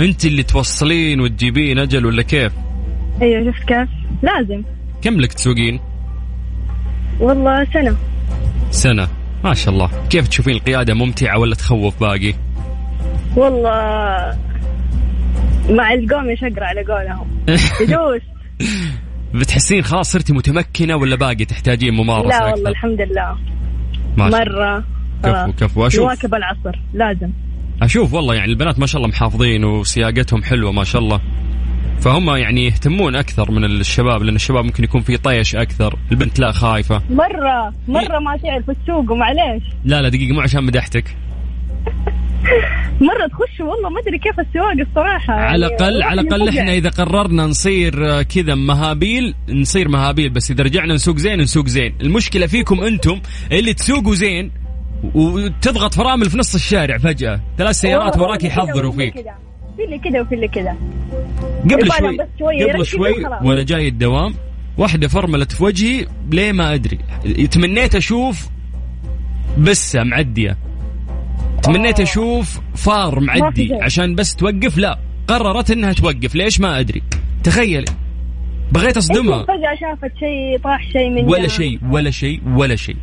[0.00, 2.52] أنت اللي توصلين وتجيبين أجل ولا كيف؟
[3.22, 3.88] أيوه شفت كيف؟
[4.22, 4.62] لازم.
[5.02, 5.80] كم لك تسوقين؟
[7.20, 7.96] والله سنة.
[8.70, 9.08] سنة.
[9.44, 9.90] ما شاء الله.
[10.10, 12.34] كيف تشوفين القيادة ممتعة ولا تخوف باقي؟
[13.36, 14.38] والله
[15.70, 17.44] مع القوم يشقر على قولهم.
[17.80, 18.22] يدوس
[19.34, 23.36] بتحسين خلاص صرتي متمكنة ولا باقي تحتاجين ممارسة لا أكثر؟ والله الحمد لله.
[24.16, 24.54] ما شاء الله.
[24.58, 24.84] مرة
[25.22, 25.54] كفو خلاص.
[25.56, 25.86] كفو.
[25.86, 26.00] أشوف.
[26.04, 26.80] نواكب العصر.
[26.94, 27.30] لازم.
[27.82, 31.20] أشوف والله يعني البنات ما شاء الله محافظين وسياقتهم حلوة ما شاء الله.
[32.04, 36.52] فهم يعني يهتمون أكثر من الشباب لأن الشباب ممكن يكون في طيش أكثر البنت لا
[36.52, 37.02] خايفة.
[37.10, 41.16] مرة مرة ما تعرف تسوق ومعليش لا لا دقيقة مو عشان مدحتك.
[43.00, 45.34] مرة تخش والله ما أدري كيف السواقة الصراحة.
[45.34, 46.48] على يعني الأقل على الأقل.
[46.48, 50.30] إحنا إذا قررنا نصير آه، كذا مهابيل نصير مهابيل.
[50.30, 51.94] بس إذا رجعنا نسوق زين نسوق زين.
[52.00, 53.20] المشكلة فيكم أنتم
[53.52, 54.50] اللي تسوقوا زين
[55.14, 57.40] وتضغط فرامل في نص الشارع فجأة.
[57.58, 59.14] ثلاث سيارات وراك يحضروا فيك.
[59.76, 60.76] في اللي كده وفي اللي كده
[61.62, 61.90] قبل
[62.38, 63.14] شوي قبل شوي.
[63.42, 64.34] وأنا جاي الدوام
[64.78, 66.98] واحدة فرملت في وجهي ليه ما أدري.
[67.50, 68.48] تمنيت أشوف
[69.58, 70.56] بسة معدية.
[71.62, 73.74] تمنيت أشوف فار معدي.
[73.74, 74.98] عشان بس توقف؟ لا.
[75.28, 76.34] قررت إنها توقف.
[76.34, 77.02] ليش ما أدري.
[77.44, 77.84] تخيلي.
[78.72, 79.38] بغيت أصدمها.
[79.38, 81.48] يمكن فجأة شافت شيء طاح شيء من ولا.
[81.48, 82.96] شيء ولا شيء ولا شيء.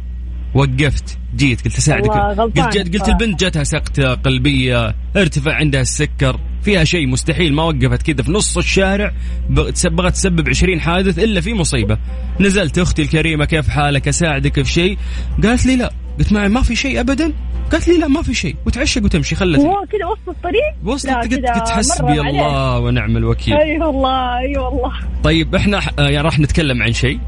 [0.53, 1.17] وقفت.
[1.35, 2.09] جيت قلت أساعدك.
[2.39, 3.09] قلت جت قلت.
[3.09, 6.39] البنت جاتها سكتة قلبية ارتفع عندها السكر.
[6.63, 9.11] فيها شيء مستحيل ما وقفت كذا في نص الشارع
[9.49, 11.97] بغ- بغت تسبب 20 حادث إلا في مصيبة.
[12.39, 14.97] نزلت أختي الكريمة كيف حالك؟ أساعدك في شيء؟
[15.43, 15.91] قالت لي لا.
[16.19, 17.33] قلت معي ما في شيء ابدا.
[17.71, 18.55] قالت لي لا ما في شيء.
[18.65, 19.63] وتعشق وتمشي خلتني.
[19.63, 22.21] هو كذا وسط الطريق؟ وصلت قلت حسبي.
[22.21, 23.53] الله ونعم الوكيل.
[23.53, 24.91] أي والله أي والله.
[25.23, 27.19] طيب إحنا آه، يعني راح نتكلم عن شيء.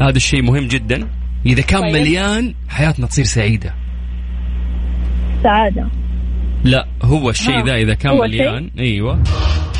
[0.00, 1.08] هذا الشيء مهم جدا.
[1.46, 1.92] إذا كان طيب.
[1.94, 3.74] مليان حياتنا تصير سعيدة.
[5.42, 5.86] سعادة.
[6.64, 7.64] لا هو الشيء ها.
[7.64, 8.70] ذا إذا كان مليان.
[8.78, 9.22] أيوه.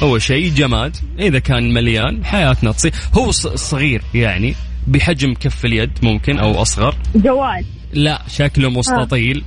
[0.02, 0.96] هو شيء جماد.
[1.18, 2.92] إذا كان مليان حياتنا تصير.
[3.14, 4.54] هو صغير يعني
[4.86, 6.94] بحجم كف اليد ممكن أو أصغر.
[7.14, 7.64] جوال.
[7.92, 9.44] لا شكله مستطيل.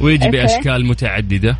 [0.00, 0.36] ويجي okay.
[0.36, 1.56] بأشكال متعددة.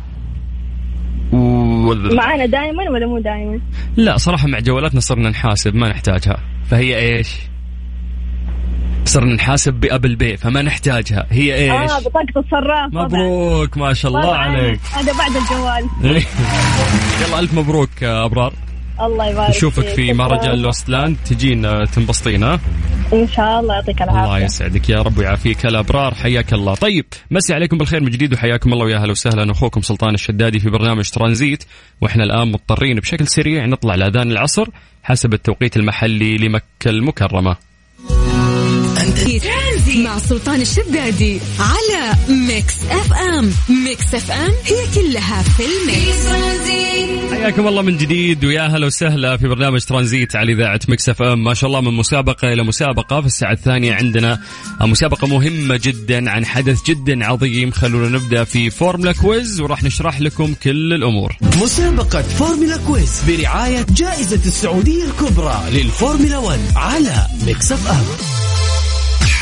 [1.31, 1.95] و...
[2.19, 3.59] معانا دائما ولا مو دائما؟
[3.97, 6.37] لا صراحة مع جوالاتنا صرنا نحاسب ما نحتاجها.
[6.65, 7.29] فهي إيش؟
[9.05, 11.25] صرنا نحاسب ب Apple Pay فما نحتاجها.
[11.31, 13.05] هي إيش؟ آه بطاقة الصراف طبعاً.
[13.05, 14.37] مبروك ما شاء الله طبعاً.
[14.37, 14.79] عليك.
[14.93, 15.89] هذا بعد الجوال.
[17.27, 18.53] يلا ألف مبروك يا أبرار.
[19.01, 19.87] الله يبارك نشوفك.
[19.87, 22.59] في مهرجان لوستلاند تجين آه، تنبسطين ها؟
[23.13, 25.65] إن شاء الله يعطيك الله العافية يسعدك يا رب ويعافيك.
[25.65, 26.75] الأبرار حياك الله.
[26.75, 29.51] طيب مسي عليكم بالخير من جديد وحياكم الله ويا أهلا وسهلا.
[29.51, 31.63] أخوكم سلطان الشدادي في برنامج ترانزيت.
[32.01, 34.67] وإحنا الآن مضطرين بشكل سريع نطلع لاذان العصر
[35.03, 37.55] حسب التوقيت المحلي لمكة المكرمة.
[39.15, 40.03] ترانزي.
[40.03, 43.51] مع سلطان الشدادي على Mix FM.
[43.69, 46.25] Mix FM هي كلها في ال mix.
[47.31, 51.43] حياكم الله من جديد ويا أهلا وسهلا في برنامج ترانزيت على إذاعة Mix FM.
[51.43, 53.21] ما شاء الله من مسابقة إلى مسابقة.
[53.21, 54.39] في الساعة الثانية عندنا
[54.81, 57.71] مسابقة مهمة جدا عن حدث جدا عظيم.
[57.71, 61.35] خلونا نبدأ في فورمولا quiz وراح نشرح لكم كل الأمور.
[61.41, 68.05] مسابقة فورمولا quiz برعاية جائزة السعودية الكبرى للفورمولا 1 على Mix FM.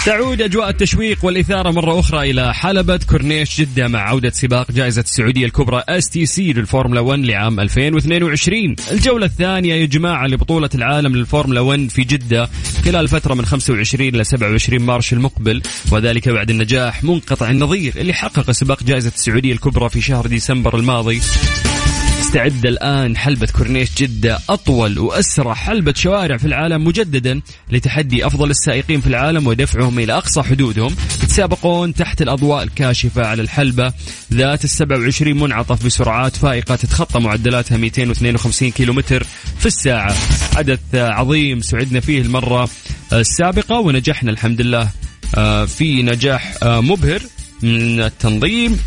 [0.06, 5.46] تعود أجواء التشويق والإثارة مرة أخرى إلى حلبة كورنيش جدة مع عودة سباق جائزة السعودية
[5.46, 12.04] الكبرى STC للفورمولا 1 لعام 2022 الجولة الثانية يا جماعة لبطولة العالم للفورمولا 1 في
[12.04, 12.50] جدة
[12.86, 15.62] خلال فترة من 25 إلى 27 March المقبل
[15.92, 21.22] وذلك بعد النجاح منقطع النظير اللي حقق سباق جائزة السعودية الكبرى في شهر ديسمبر الماضي.
[22.34, 27.41] تستعد الآن حلبة كورنيش جدة أطول وأسرع حلبة شوارع في العالم مجددا
[27.72, 30.96] لتحدي أفضل السائقين في العالم ودفعهم إلى أقصى حدودهم.
[31.24, 33.93] يتسابقون تحت الأضواء الكاشفة على الحلبة.
[34.34, 39.24] ذات ال 27 منعطف بسرعات فائقة تتخطى معدلاتها 252 كيلومتر
[39.60, 40.15] في الساعة.
[40.56, 42.69] حدث عظيم سعدنا فيه المرة
[43.13, 44.89] السابقة ونجحنا الحمد لله.
[45.36, 47.22] آه، في نجاح آه، مبهر.
[47.63, 48.80] من التنظيم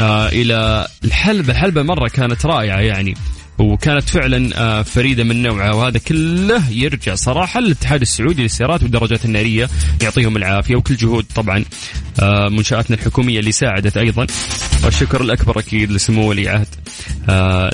[0.00, 3.14] آه، إلى الحلبة الحلبة مرة كانت رائعة يعني
[3.58, 9.68] وكانت فعلا فريدة من نوعها وهذا كله يرجع صراحة للاتحاد السعودي للسيارات والدراجات النارية
[10.02, 11.64] يعطيهم العافية وكل جهود طبعا
[12.48, 14.26] منشآتنا الحكومية اللي ساعدت أيضا.
[14.84, 16.68] والشكر الأكبر أكيد لسمو ولي عهد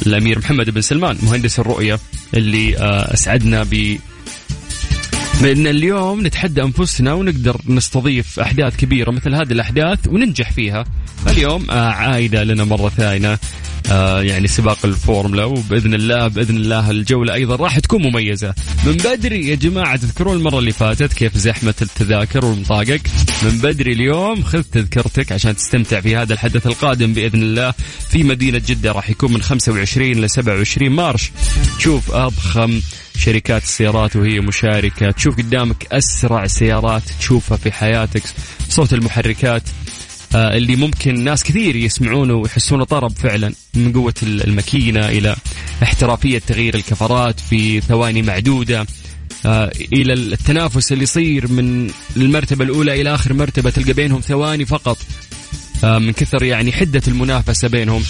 [0.07, 1.99] الأمير محمد بن سلمان مهندس الرؤية
[2.35, 2.77] اللي
[3.15, 3.97] أسعدنا ب
[5.43, 10.85] بان اليوم نتحدى أنفسنا ونقدر نستضيف أحداث كبيرة مثل هذه الأحداث وننجح فيها.
[11.29, 13.33] اليوم عايده لنا مرة ثانية.
[13.33, 13.39] آه
[13.91, 18.55] يعني سباق الفورمولا وبإذن الله بإذن الله الجولة أيضا راح تكون مميزة.
[18.87, 23.01] من بدري يا جماعة تذكرون المرة اللي فاتت كيف زحمة التذاكر والمطاقق؟
[23.43, 27.75] من بدري اليوم خذ تذكرتك عشان تستمتع في هذا الحدث القادم بإذن الله.
[28.11, 31.33] في مدينة جدة راح يكون من 25 ل 27 March.
[31.79, 32.81] شوف أضخم
[33.19, 35.11] شركات السيارات وهي مشاركة.
[35.11, 38.23] تشوف قدامك أسرع سيارات تشوفها في حياتك.
[38.69, 39.86] صوت المحركات آه،
[40.35, 45.37] اللي ممكن ناس كثير يسمعونه ويحسونه طرب فعلا من قوة الماكينة إلى
[45.83, 48.87] احترافية تغيير الكفرات في ثواني معدودة
[49.47, 54.99] آه، إلى التنافس اللي يصير من المرتبة الأولى إلى آخر مرتبة تلقى بينهم ثواني فقط
[55.85, 58.03] آه، من كثر يعني حدة المنافسة بينهم.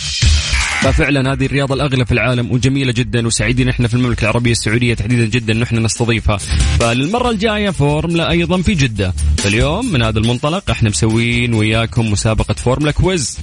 [0.87, 5.25] ففعلا هذه الرياضة الأغلى في العالم وجميلة جدا وسعيدين إحنا في المملكة العربية السعودية تحديدا
[5.25, 6.37] جدا إن إحنا نستضيفها.
[6.81, 9.15] فللمرة الجاية فورمولا أيضا في جدة.
[9.39, 13.39] فاليوم من هذا المنطلق إحنا مسوين وياكم مسابقة فورمولا quiz.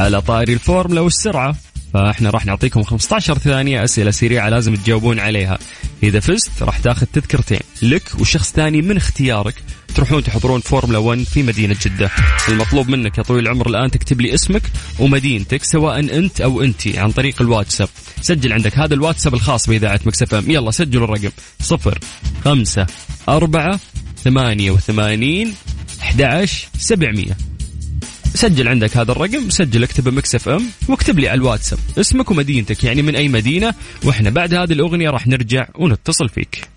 [0.00, 1.56] على طاري الفورمولا والسرعة.
[1.94, 5.58] فاحنا راح نعطيكم 15 ثانية أسئلة سريعة لازم تجاوبون عليها.
[6.02, 9.54] إذا فزت راح تاخذ تذكرتين لك وشخص ثاني من اختيارك
[9.94, 12.10] تروحون تحضرون فورمولا 1 في مدينة جدة.
[12.48, 14.62] المطلوب منك يا طويل العمر الآن تكتب لي اسمك
[14.98, 17.88] ومدينتك سواء أنت أو أنت عن طريق الواتساب.
[18.20, 20.50] سجل عندك هذا الواتساب الخاص بإذاعة Mix FM.
[20.50, 21.98] يلا سجلوا الرقم صفر
[22.44, 22.86] خمسة
[23.28, 23.80] أربعة
[24.24, 25.54] ثمانية وثمانين
[26.02, 26.48] أحد
[26.78, 27.36] سبعمية.
[28.34, 33.02] سجل عندك هذا الرقم سجل اكتب Mix FM واكتب لي على الواتساب اسمك ومدينتك يعني
[33.02, 36.68] من أي مدينة؟ وإحنا بعد هذه الأغنية راح نرجع ونتصل فيك.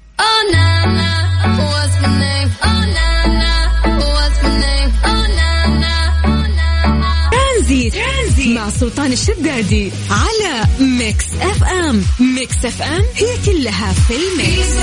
[8.79, 12.03] سلطان الشدادي على Mix FM.
[12.19, 14.73] Mix FM هي كلها في ال mix.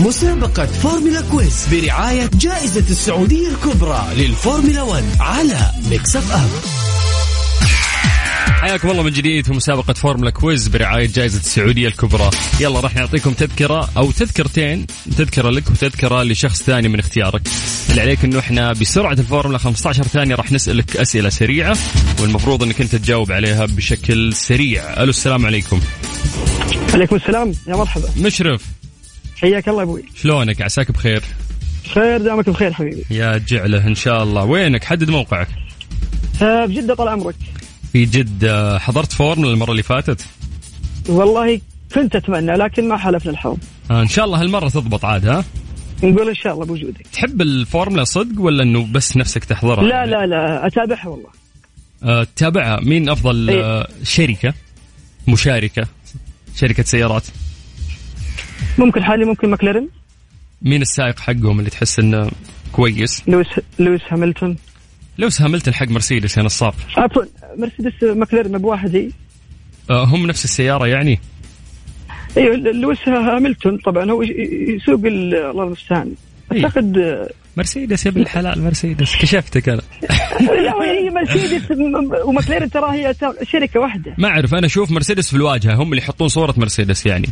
[0.00, 6.48] مسابقة فورمولا quiz برعاية جائزة السعودية الكبرى للفورمولا 1 على Mix FM.
[8.64, 12.30] حياكم الله من جديد في مسابقة فورمولا quiz برعاية جائزة السعودية الكبرى.
[12.60, 14.86] يلا راح نعطيكم تذكرة أو تذكرتين
[15.18, 17.42] تذكرة لك وتذكرة لشخص ثاني من اختيارك.
[17.90, 21.76] اللي عليك أنه إحنا بسرعة الفورمولا 15 ثانية راح نسألك أسئلة سريعة
[22.20, 25.02] والمفروض أنك أنت تجاوب عليها بشكل سريع.
[25.02, 25.80] ألو السلام عليكم.
[26.94, 27.52] عليكم السلام.
[27.68, 28.08] يا مرحبا.
[28.20, 28.62] مشرف.
[29.36, 30.04] حياك الله أبوي.
[30.22, 31.22] شلونك؟ عساك بخير؟
[31.94, 33.04] خير دامك بخير حبيبي.
[33.10, 34.44] يا جعله إن شاء الله.
[34.44, 35.48] وينك؟ حدد موقعك.
[36.42, 37.34] آه بجدة طال عمرك.
[37.94, 40.26] في جدة حضرت فورمولا المرة اللي فاتت؟
[41.08, 41.60] والله
[41.94, 43.58] كنت أتمنى لكن ما حالفنا الحظ
[43.90, 45.44] آه إن شاء الله هالمرة تضبط عاد ها؟
[46.02, 50.26] نقول إن شاء الله بوجودك تحب الفورمولا صدق ولا إنه بس نفسك تحضرها؟ لا لا
[50.26, 51.28] لا أتابعها والله
[52.02, 54.54] أه تتابعها مين أفضل إيه؟ أه شركة
[55.28, 55.86] مشاركة
[56.56, 57.24] شركة سيارات؟
[58.78, 59.88] ممكن حالي ممكن ماكلارن
[60.62, 62.30] مين السائق حقهم اللي تحس إنه
[62.72, 63.46] كويس؟ لويس
[63.78, 64.56] لويس هاملتون
[65.18, 67.22] لويس هاملتون حق مرسيدس يا نصاب عفوا
[67.56, 69.10] مرسيدس ماكلارن ما بواحد
[69.90, 71.18] أه هم نفس السيارة يعني؟
[72.36, 76.12] إيوه لويس هاملتون طبعا هو يسوق الله المستعان.
[76.52, 76.64] إيه.
[76.64, 79.82] أعتقد مرسيدس يا ابن الحلال مرسيدس كشفتك أنا.
[80.40, 81.70] لا هي مرسيدس
[82.24, 84.14] وماكلارن ترى هي شركة واحدة.
[84.18, 87.28] ما أعرف أنا أشوف مرسيدس في الواجهة هم اللي يحطون صورة مرسيدس يعني.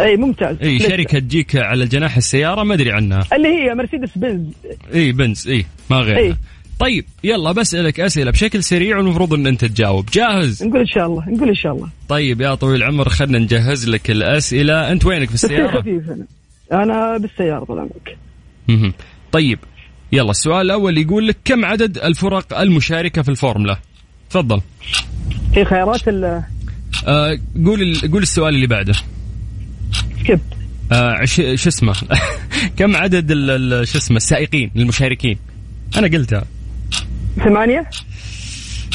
[0.00, 0.56] إي ممتاز.
[0.62, 3.26] إي شركة تجيك على جناح السيارة ما أدري عنها.
[3.32, 4.46] اللي هي مرسيدس بنز.
[4.94, 6.18] إي بنز إي ما غيرها.
[6.18, 6.36] إيه.
[6.78, 10.06] طيب يلا بسألك أسئلة بشكل سريع والمفروض أن أنت تجاوب.
[10.12, 11.88] جاهز؟ نقول إن شاء الله نقول إن شاء الله.
[12.08, 14.92] طيب يا طويل العمر خلنا نجهز لك الأسئلة.
[14.92, 16.26] أنت وينك في السيارة؟ خفيف أنا.
[16.82, 18.16] أنا بالسيارة طال عمرك.
[19.32, 19.58] طيب
[20.12, 23.78] يلا السؤال الأول يقول لك كم عدد الفرق المشاركة في الفورمولا؟
[24.30, 24.60] تفضل.
[25.54, 26.42] هي خيارات ال
[27.06, 28.94] آه قول قول السؤال اللي بعده.
[30.22, 30.40] skip.
[30.92, 31.94] آه ش اسمه؟
[32.78, 35.38] كم عدد ال- ال- شو اسمه؟ السائقين المشاركين؟
[35.96, 36.44] أنا قلتها.
[37.34, 37.90] ثمانية؟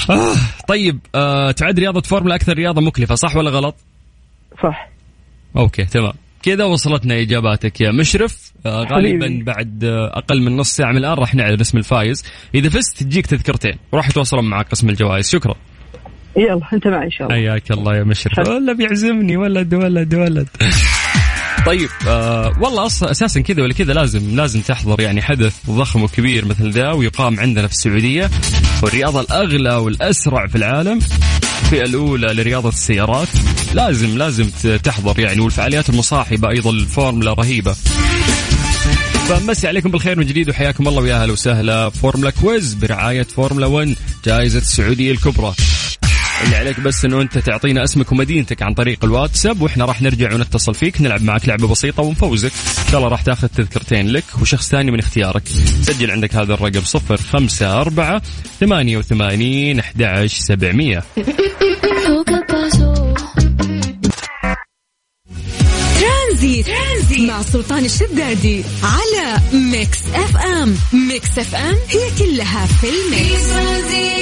[0.10, 0.36] آه
[0.68, 3.76] طيب آه تعد رياضة فورمولا أكثر رياضة مكلفة صح ولا غلط؟
[4.64, 4.90] صح.
[5.58, 6.14] okay تمام.
[6.44, 8.52] كذا وصلتنا إجاباتك يا مشرف.
[8.66, 9.44] آه غالبا حبيبي.
[9.44, 12.24] بعد آه أقل من نص ساعة من الآن راح نعلن اسم الفايز.
[12.56, 13.78] إذا فزت تجيك تذكرتين.
[13.92, 15.30] وراح يتواصلون معك قسم الجوائز.
[15.30, 15.56] شكرا.
[16.38, 17.40] يلا أنت معي إن شاء الله.
[17.40, 18.48] حياك الله يا مشرف.
[18.48, 20.48] ولا بيعزمني ولد ولد ولد.
[21.66, 26.46] طيب آه والله أصلا أساسا كذا ولا كذا لازم لازم تحضر يعني حدث ضخم وكبير
[26.46, 28.30] مثل ذا ويقام عندنا في السعودية
[28.84, 31.00] والرياضه الأغلى والأسرع في العالم.
[31.64, 33.28] الفئه الأولى لرياضة السيارات.
[33.74, 34.50] لازم لازم
[34.84, 37.74] تحضر يعني والفعاليات المصاحبة أيضا الفورمولا رهيبة.
[39.30, 41.90] فمسي عليكم بالخير من جديد وحياكم الله ويا أهلا وسهلا.
[41.90, 45.54] فورمولا quiz برعاية فورمولا 1 جائزة السعودية الكبرى.
[46.44, 50.74] اللي عليك بس إنه أنت تعطينا اسمك ومدينتك عن طريق الواتساب وإحنا راح نرجع ونتصل
[50.74, 52.52] فيك نلعب معك لعبة بسيطة ونفوزك
[52.86, 55.44] ان شاء الله راح تاخذ تذكرتين لك وشخص ثاني من اختيارك.
[55.82, 58.22] سجل عندك هذا الرقم 054
[58.60, 61.04] 88 11 700
[66.00, 66.66] ترانزيت.
[66.66, 70.76] ترانزيت مع سلطان الشدادي على Mix FM.
[70.94, 74.19] Mix FM هي كلها في ال mix.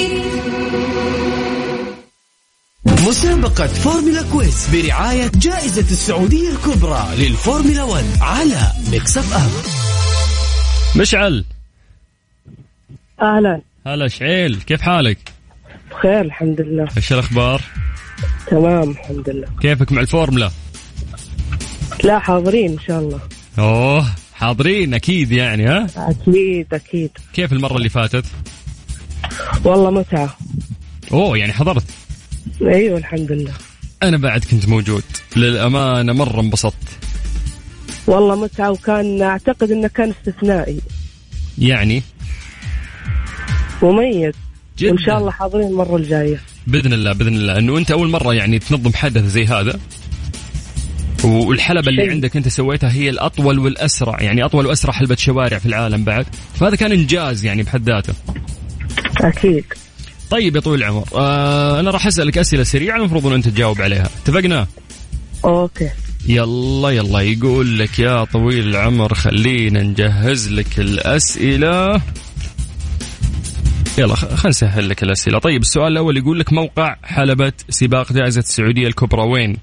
[3.08, 9.50] مسابقة فورمولا quiz برعاية جائزة السعودية الكبرى للفورمولا 1 على Mix FM
[11.02, 11.46] مشعل
[13.22, 15.18] أهلا هلا شعيل كيف حالك؟
[15.92, 17.62] بخير الحمد لله إيش الأخبار؟
[18.48, 20.52] تمام الحمد لله كيفك مع الفورمولا؟
[22.04, 23.20] لا حاضرين إن شاء الله
[23.60, 28.26] أوه حاضرين أكيد يعني ها؟ أكيد أكيد كيف المرة اللي فاتت؟
[29.66, 30.38] والله متعة
[31.12, 31.84] أوه يعني حضرت
[32.62, 33.54] أيوه الحمد لله.
[34.04, 35.04] أنا بعد كنت موجود.
[35.36, 36.88] للأمانة مرة انبسطت.
[38.08, 40.82] والله متعة وكان أعتقد إنه كان استثنائي.
[41.58, 42.04] يعني؟
[43.84, 44.34] مميز.
[44.78, 44.92] جدا.
[44.92, 46.42] وإن شاء الله حاضرين المرة الجاية.
[46.68, 47.58] بإذن الله بإذن الله.
[47.58, 49.80] إنه أنت أول مرة يعني تنظم حدث زي هذا؟
[51.24, 52.10] والحلبة اللي.
[52.10, 56.26] عندك أنت سويتها هي الأطول والأسرع يعني أطول وأسرع حلبة شوارع في العالم بعد.
[56.56, 58.14] فهذا كان إنجاز يعني بحد ذاته.
[59.22, 59.66] أكيد.
[60.30, 61.08] طيب يا طويل العمر.
[61.16, 64.10] آه أنا راح أسألك أسئلة سريعة المفروض إن أنت تجاوب عليها.
[64.24, 64.68] اتفقنا؟
[65.46, 65.90] okay.
[66.28, 72.02] يلا يلا يقول لك يا طويل العمر خلينا نجهز لك الأسئلة.
[73.98, 75.40] يلا خلينا نسهل لك الأسئلة.
[75.40, 79.58] طيب السؤال الأول يقول لك موقع حلبة سباق جائزة السعودية الكبرى وين؟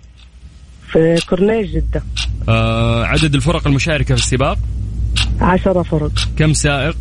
[0.92, 2.02] في كورنيش جدة.
[2.48, 4.58] آه عدد الفرق المشاركة في السباق؟
[5.40, 6.12] عشرة فرق.
[6.38, 6.96] كم سائق؟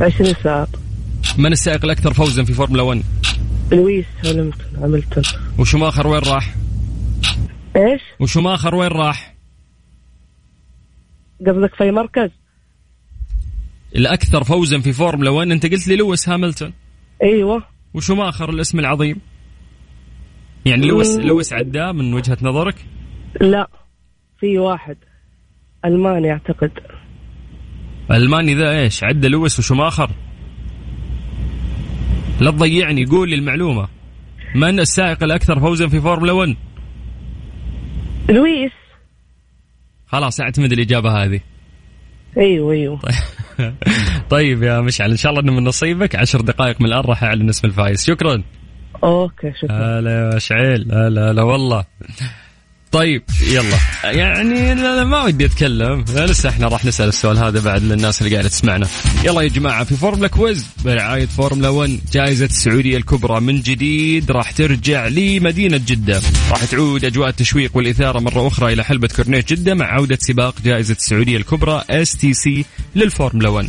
[0.00, 0.68] عشرين ساعة
[1.38, 3.02] من السائق الأكثر فوزا في فورمولا 1
[3.72, 5.24] لويس هاملتون هاملتون.
[5.58, 6.54] وشماخر وين راح؟
[7.76, 9.34] إيش؟ وشماخر وين راح؟
[11.46, 12.30] قصدك في مركز؟
[13.96, 16.72] الأكثر فوزا في فورمولا 1 أنت قلت لي لويس هاملتون.
[17.22, 17.62] أيوه.
[17.94, 19.20] وشماخر الاسم العظيم.
[20.64, 21.16] يعني لويس.
[21.16, 22.86] لويس عداه من وجهة نظرك؟
[23.40, 23.68] لا
[24.40, 24.96] في واحد
[25.84, 26.70] ألماني أعتقد.
[28.10, 30.10] ألماني ذا إيش؟ عدى لويس وشماخر
[32.42, 33.88] لا تضيعني قول لي المعلومة.
[34.54, 36.56] من السائق الأكثر فوزا في فورمولا 1
[38.30, 38.72] لويس.
[40.06, 41.40] خلاص أعتمد الإجابة هذه.
[42.38, 43.00] أيوه أيوه.
[44.30, 46.16] طيب يا مشعل إن شاء الله إنه من نصيبك.
[46.16, 48.42] عشر دقائق من الآن راح أعلن اسم الفايز شكرا.
[49.04, 49.98] okay شكرا.
[49.98, 51.84] هلا يا شعيل هلا هلا والله.
[52.92, 53.76] طيب يلا.
[54.04, 54.74] يعني
[55.04, 56.04] ما ودي أتكلم.
[56.16, 58.86] لسه إحنا راح نسأل السؤال هذا بعد للناس اللي قاعدة تسمعنا.
[59.24, 60.66] يلا يا جماعة في فورمولا quiz.
[60.84, 66.20] برعاية فورمولا 1 جائزة السعودية الكبرى من جديد راح ترجع لمدينة جدة.
[66.50, 70.94] راح تعود أجواء التشويق والإثارة مرة أخرى إلى حلبة كورنيش جدة مع عودة سباق جائزة
[70.94, 72.64] السعودية الكبرى STC
[72.96, 73.68] للفورمولا 1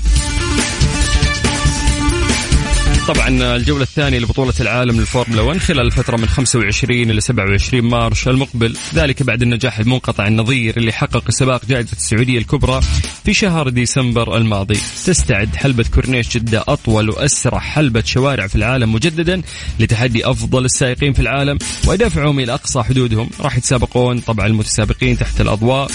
[3.08, 8.78] طبعا الجولة الثانية لبطولة العالم للفورمولا 1 خلال الفترة من 25 إلى 27 مارس المقبل.
[8.96, 12.82] ذلك بعد النجاح المنقطع النظير اللي حقق سباق جائزة السعودية الكبرى
[13.26, 14.80] في شهر ديسمبر الماضي.
[15.06, 19.42] تستعد حلبة كورنيش جدة أطول وأسرع حلبة شوارع في العالم مجددا
[19.80, 23.30] لتحدي أفضل السائقين في العالم ودفعهم إلى أقصى حدودهم.
[23.42, 25.92] راح يتسابقون طبعا المتسابقين تحت الأضواء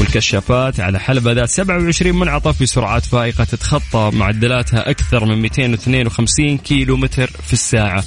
[0.00, 7.30] والكشافات على حلبة ذات 27 منعطف بسرعات فائقة تتخطى معدلاتها أكثر من 252 كيلو متر
[7.46, 8.04] في الساعة.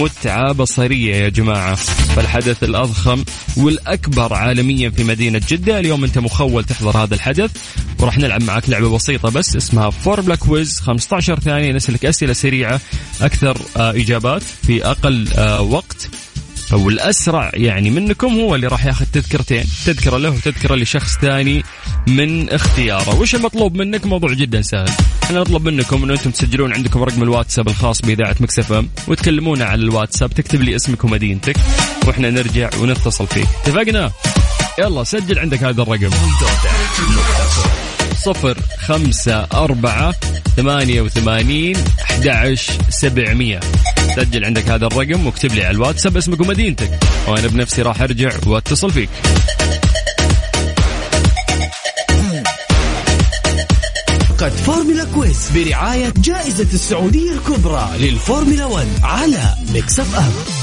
[0.00, 1.74] متعة بصرية يا جماعة.
[1.74, 3.24] فالحدث الأضخم
[3.56, 5.78] والأكبر عالميا في مدينة جدة.
[5.78, 7.50] اليوم أنت مخول تحضر هذا الحدث.
[7.98, 12.80] وراح نلعب معك لعبة بسيطة بس اسمها فورمولا quiz 15 ثانية نسألك أسئلة سريعة
[13.20, 16.08] أكثر آه، إجابات في أقل آه، وقت.
[16.76, 19.64] والأسرع يعني منكم هو اللي راح ياخذ تذكرتين.
[19.86, 21.64] تذكرة له وتذكرة لشخص ثاني
[22.06, 23.20] من اختياره.
[23.20, 24.90] وش المطلوب منك؟ موضوع جدا سهل.
[25.22, 29.82] إحنا نطلب منكم إنه أنتم تسجلون عندكم رقم الواتساب الخاص بإذاعة Mix FM وتكلمونا على
[29.82, 31.56] الواتساب تكتب لي اسمك ومدينتك
[32.06, 33.48] وإحنا نرجع ونتصل فيك.
[33.64, 34.12] اتفقنا؟
[34.78, 36.10] يلا سجل عندك هذا الرقم.
[38.24, 40.14] صفر خمسة أربعة
[40.56, 42.54] ثمانية وثمانين أحد
[42.88, 43.60] سبعمية.
[44.16, 46.90] سجل عندك هذا الرقم واكتب لي على الواتساب اسمك ومدينتك.
[47.28, 49.08] وأنا بنفسي راح أرجع وأتصل فيك.
[54.38, 60.61] قد فورمولا quiz برعاية جائزة السعودية الكبرى للفورمولا 1 على Mix FM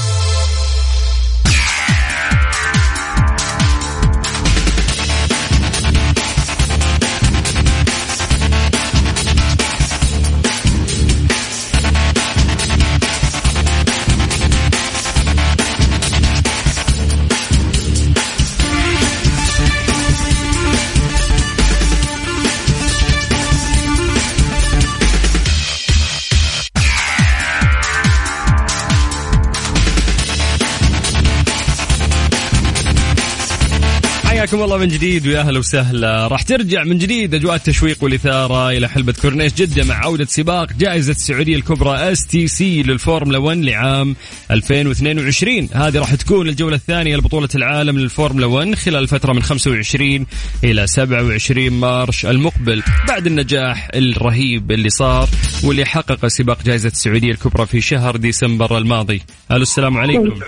[34.50, 36.26] حياكم الله من جديد ويا أهلا وسهلا.
[36.26, 39.54] راح ترجع من جديد أجواء التشويق والإثارة إلى حلبة كورنيش.
[39.54, 44.16] جدة مع عودة سباق جائزة السعودية الكبرى STC للفورمولا 1 لعام
[44.50, 50.26] 2022 هذه راح تكون الجولة الثانية لبطولة العالم للفورمولا 1 خلال الفترة من 25
[50.64, 52.82] إلى 27 March المقبل.
[53.08, 55.28] بعد النجاح الرهيب اللي صار
[55.64, 59.22] واللي حقق سباق جائزة السعودية الكبرى في شهر ديسمبر الماضي.
[59.50, 60.40] ألو السلام عليكم.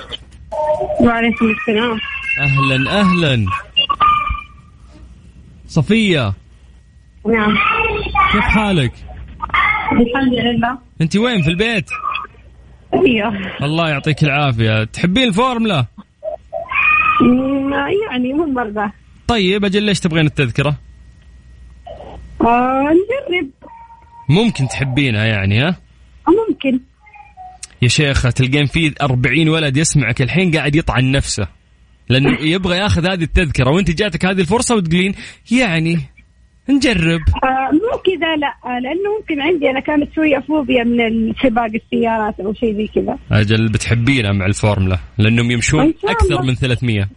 [1.00, 1.98] وعليكم السلام.
[2.38, 3.46] أهلا أهلا.
[5.72, 6.32] صفية
[7.28, 7.54] نعم
[8.32, 8.92] كيف حالك؟
[9.92, 11.90] الحمد لله أنت وين في البيت؟
[12.94, 15.86] أيوه الله يعطيك العافية تحبين الفورمولا؟
[17.22, 17.72] أمم،
[18.10, 18.92] يعني مو مرة
[19.28, 20.76] طيب أجل ليش تبغين التذكرة؟
[22.40, 23.50] آه نجرب
[24.28, 25.76] ممكن تحبينها يعني ها؟
[26.48, 26.80] ممكن
[27.82, 31.46] يا شيخة تلقين في أربعين ولد يسمعك الحين قاعد يطعن نفسه
[32.08, 35.14] لأنه يبغى ياخذ هذه التذكرة وأنت جاتك هذه الفرصة وتقولين
[35.50, 35.98] يعني
[36.68, 37.20] نجرب.
[37.44, 42.40] آه مو كذا لا آه، لأنه ممكن عندي أنا كانت شوية فوبيا من سباق السيارات
[42.40, 43.18] أو شيء زي كذا.
[43.32, 46.42] أجل بتحبينها مع الفورمولا لأنهم يمشون الله.
[46.42, 47.08] من 300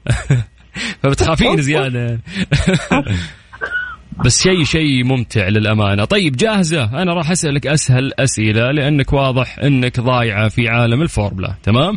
[1.04, 2.20] فبتخافين زيادة.
[4.26, 6.06] بس شيء شيء ممتع للأمانة.
[6.06, 7.02] طيب جاهزة.
[7.02, 11.56] أنا راح أسألك أسهل أسئلة لأنك واضح أنك ضايعة في عالم الفورمولا.
[11.64, 11.96] تمام؟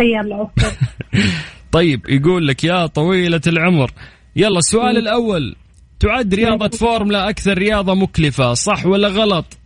[0.00, 0.66] يلا okay.
[1.72, 3.90] طيب يقول لك يا طويلة العمر.
[4.36, 5.56] يلا السؤال الأول.
[6.00, 9.58] تعد رياضة فورمولا أكثر رياضة مكلفة صح ولا غلط؟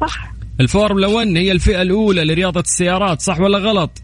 [0.00, 0.32] صح.
[0.60, 4.02] الفورمولا 1 هي الفئة الأولى لرياضة السيارات صح ولا غلط؟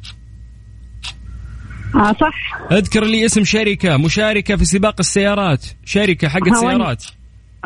[1.95, 2.61] آه صح.
[2.73, 6.61] أذكر لي اسم شركة مشاركة في سباق السيارات شركة حقت هوندا.
[6.61, 7.05] سيارات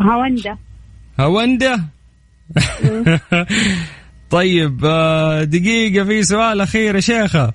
[0.01, 0.59] هوندا.
[1.21, 1.85] هوندا؟
[4.31, 7.53] طيب آه، دقيقة في سؤال أخير يا شيخة.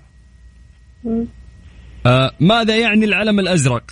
[2.06, 3.92] آه، ماذا يعني العلم الأزرق؟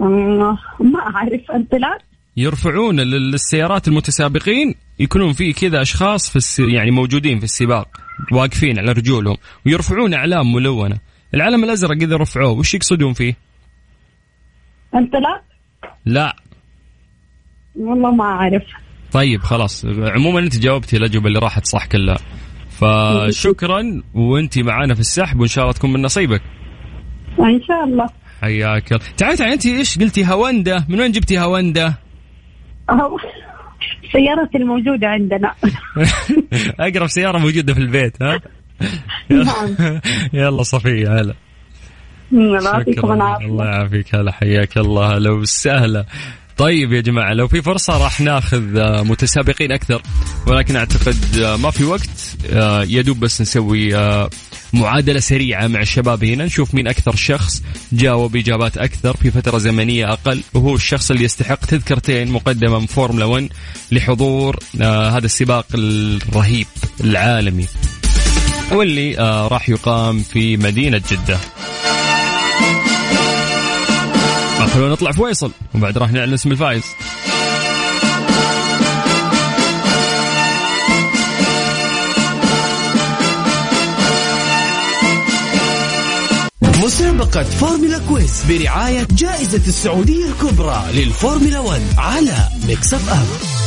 [0.00, 1.98] آه، ما أعرف انطلاق
[2.36, 6.58] يرفعون لل- للسيارات المتسابقين يكونون في كذا أشخاص في الس...
[6.58, 7.88] يعني موجودين في السباق
[8.32, 9.36] واقفين على رجولهم
[9.66, 10.98] ويرفعون أعلام ملونة.
[11.34, 13.34] العلم الأزرق إذا رفعوه وش يقصدون فيه؟
[14.94, 15.42] انطلاق
[16.06, 16.36] لا؟
[17.76, 18.62] والله ما أعرف.
[19.12, 19.84] طيب خلاص.
[19.86, 22.18] عموما أنت جاوبتي الاجوبه اللي راحت صح كلها
[22.82, 26.42] فشكرا وانت معانا في السحب وإن شاء الله تكون من نصيبك.
[27.40, 28.06] ان شاء الله.
[28.42, 29.04] حياك الله.
[29.16, 31.94] تعالي تعالي انت إيش قلتي؟ هوندا من وين جبتي هوندا.
[34.12, 35.54] سيارتي الموجودة عندنا.
[36.80, 38.40] أقرب سيارة موجودة في البيت ها؟
[39.30, 40.00] نعم.
[40.32, 41.34] يلا صفية هلا.
[43.42, 46.04] الله يعافيك هلا حياك الله لو سهله
[46.56, 50.02] طيب يا جماعة لو في فرصة راح ناخذ آه، متسابقين أكثر.
[50.46, 53.92] ولكن أعتقد آه، ما في وقت آه، يدوب بس نسوي
[54.72, 60.12] معادلة سريعة مع الشباب هنا نشوف مين أكثر شخص جاوب إجابات أكثر في فترة زمنية
[60.12, 60.40] أقل.
[60.54, 63.48] وهو الشخص اللي يستحق تذكرتين مقدمة من فورمولا 1
[63.92, 66.66] لحضور هذا السباق الرهيب
[67.00, 67.66] العالمي
[68.72, 69.14] واللي
[69.50, 71.38] راح يقام في مدينة جدة.
[74.66, 76.82] خلونا نطلع فاصل وبعد راح نعلن اسم الفائز.
[86.84, 93.61] مسابقة فورمولا quiz برعاية جائزة السعودية الكبرى للفورمولا 1 على Mix F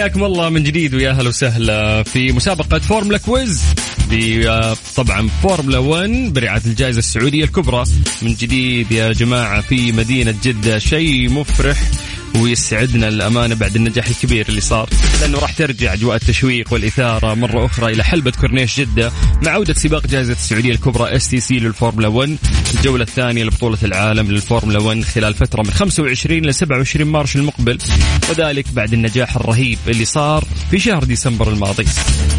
[0.00, 3.62] حياكم الله من جديد ويا أهلا وسهلا في مسابقة فورمولا quiz.
[4.96, 7.84] طبعا فورمولا 1 برعاية الجائزة السعودية الكبرى.
[8.22, 11.90] من جديد يا جماعة في مدينة جدة شيء مفرح.
[12.36, 14.88] ويسعدنا الأمانة بعد النجاح الكبير اللي صار.
[15.20, 19.12] لأنه راح ترجع أجواء التشويق والإثارة مرة أخرى إلى حلبة كورنيش جدة
[19.42, 22.36] مع عودة سباق جائزة السعودية الكبرى STC للفورمولا 1
[22.74, 27.78] الجولة الثانية لبطولة العالم للفورمولا 1 خلال فترة من 25 ل 27 March المقبل.
[28.30, 31.84] وذلك بعد النجاح الرهيب اللي صار في شهر ديسمبر الماضي.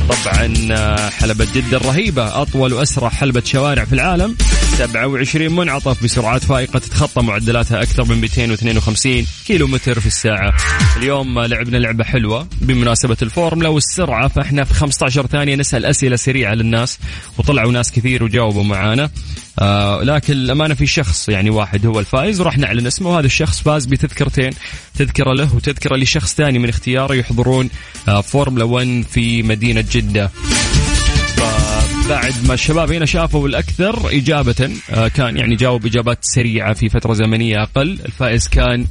[0.10, 4.36] طبعا آه، حلبة جدة الرهيبة أطول وأسرع حلبة شوارع في العالم.
[4.88, 10.54] 27 منعطف بسرعات فائقة تتخطى معدلاتها أكثر من 252 كيلو متر في الساعة.
[10.98, 17.00] اليوم لعبنا لعبة حلوة بمناسبة الفورمولا والسرعة فإحنا في 15 ثانية نسأل أسئلة سريعة للناس
[17.38, 19.10] وطلعوا ناس كثير وجاوبوا معانا.
[19.60, 23.86] آه لكن الأمانة في شخص يعني واحد هو الفائز وراح نعلن اسمه وهذا الشخص فاز
[23.86, 24.52] بتذكرتين
[24.96, 27.70] تذكرة له وتذكرة لشخص ثاني من اختياره يحضرون
[28.08, 30.32] آه فورمولا 1 في مدينة جدة.
[32.12, 37.14] بعد ما الشباب هنا شافوا الأكثر إجابة آه، كان يعني جاوب إجابات سريعة في فترة
[37.14, 38.00] زمنية أقل.
[38.06, 38.86] الفائز كان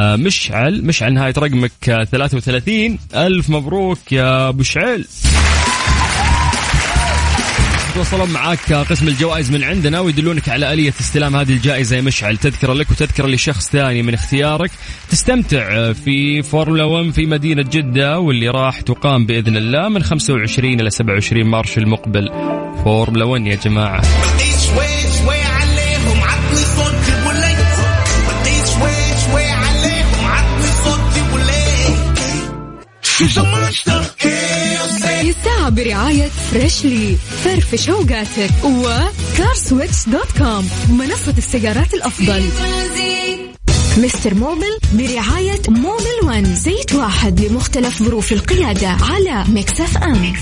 [0.00, 0.84] آه، مشعل.
[0.84, 5.06] مشعل نهاية رقمك آه، 33 ألف مبروك يا أبو شعيل
[7.94, 12.36] يتواصلون معاك قسم الجوائز من عندنا ويدلونك على آلية استلام هذه الجائزة يا مشعل.
[12.36, 14.70] تذكرة لك وتذكرة لشخص ثاني من اختيارك.
[15.10, 20.90] تستمتع في فورمولا 1 في مدينة جدة واللي راح تقام بإذن الله من 25 إلى
[20.90, 22.28] 27 March المقبل.
[22.84, 24.02] فورمولا 1 يا جماعة.
[33.16, 34.03] She's a monster.
[35.30, 42.44] الساعة برعاية Freshly فرفش اوقاتك و CarSwitch dot com منصة السيارات الأفضل.
[43.98, 50.32] Mister Mobil برعاية Mobil One زيت واحد لمختلف ظروف القيادة على Mix FM.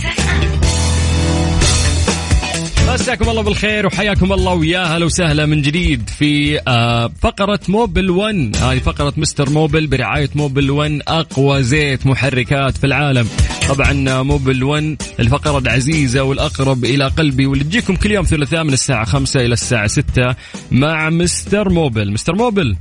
[2.92, 8.56] مساكم الله بالخير وحياكم الله ويا هلا وسهلا من جديد في آه، فقرة Mobil 1
[8.56, 13.28] هذه فقرة Mister Mobil برعاية Mobil 1 أقوى زيت محركات في العالم.
[13.68, 19.04] طبعا Mobil 1 الفقرة العزيزة والأقرب إلى قلبي واللي تجيكم كل يوم ثلاثاء من الساعة
[19.04, 20.34] 5 إلى الساعة 6
[20.70, 22.12] مع Mister Mobil.
[22.12, 22.76] Mister Mobil.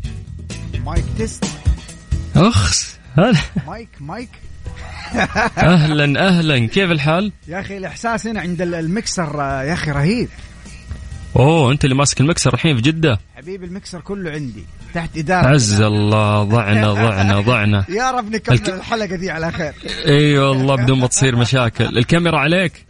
[0.85, 1.45] mic test
[2.35, 4.29] أخس هلا mic mic.
[5.57, 6.67] أهلا أهلا.
[6.67, 10.29] كيف الحال؟ يا أخي الإحساس هنا عند ال- المكسر آه، يا أخي رهيب.
[11.35, 14.63] أوه أنت اللي ماسك المكسر الحين في جدة؟ حبيبي المكسر كله عندي
[14.93, 16.43] تحت إدارة عز الله.
[16.43, 17.85] ضعنا ضعنا ضعنا.
[17.89, 19.73] يا رب نكمل الك- الحلقة دي على خير.
[20.07, 21.97] إي والله بدون ما تصير مشاكل.
[21.97, 22.85] الكاميرا عليك؟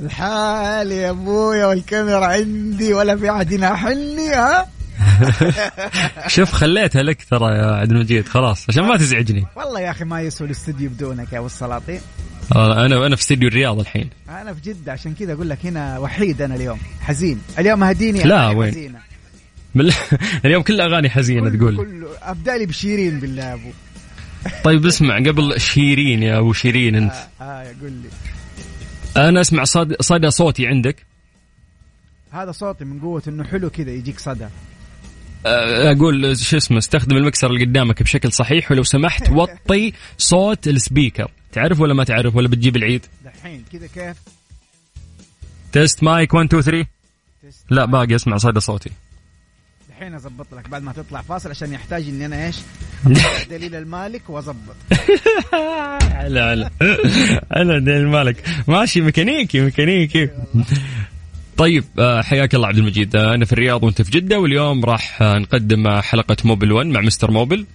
[0.00, 4.66] الحال يا ابويا والكاميرا عندي ولا في أحد يناحني ها؟
[6.26, 9.46] شوف خليتها لك ترى يا عبد المجيد خلاص عشان ما تزعجني.
[9.56, 12.00] والله يا أخي ما يسوى الاستوديو بدونك يا أبو السلاطين.
[12.56, 14.10] آه، أنا أنا في استديو الرياض الحين.
[14.28, 16.78] أنا في جدة عشان كذا أقول لك هنا وحيد أنا اليوم.
[17.00, 17.40] حزين.
[17.58, 18.98] اليوم هديني لا، وين؟ حزينة.
[20.44, 21.76] اليوم كل أغاني حزينة كله- تقول.
[21.76, 23.70] كله ابدا لي بشيرين بالله أبو.
[24.64, 27.12] طيب اسمع قبل شيرين يا أبو شيرين أنت.
[27.40, 28.08] آه, آه قول لي.
[29.28, 29.64] أنا أسمع
[30.00, 30.96] صدى, صوتي عندك.
[32.32, 34.44] هذا صوتي من قوة إنه حلو كذا يجيك صدى.
[34.44, 34.50] آه،
[35.46, 41.30] أقول شو اسمه استخدم المكسر اللي قدامك بشكل صحيح ولو سمحت وطي صوت ال speaker.
[41.52, 44.16] تعرف ولا ما تعرف؟ ولا بتجيب العيد؟ دحين كذا كيف؟
[45.72, 46.86] test mic 1 2 3
[47.42, 47.64] test.
[47.70, 48.90] لا باقي اسمع صدى صوتي.
[49.90, 52.56] دحين أظبط لك بعد ما تطلع فاصل عشان يحتاج إني أنا إيش؟
[53.50, 54.76] دليل المالك وأظبط.
[56.28, 56.70] لا لا.
[57.62, 60.28] أنا دين مالك ماشي ميكانيكي ميكانيكي.
[61.58, 63.16] طيب آه، حياك الله عبد المجيد.
[63.16, 67.00] آه، أنا في الرياض وأنت في جدة واليوم راح آه، نقدم حلقة موبل 1 مع
[67.00, 67.66] مستر موبل.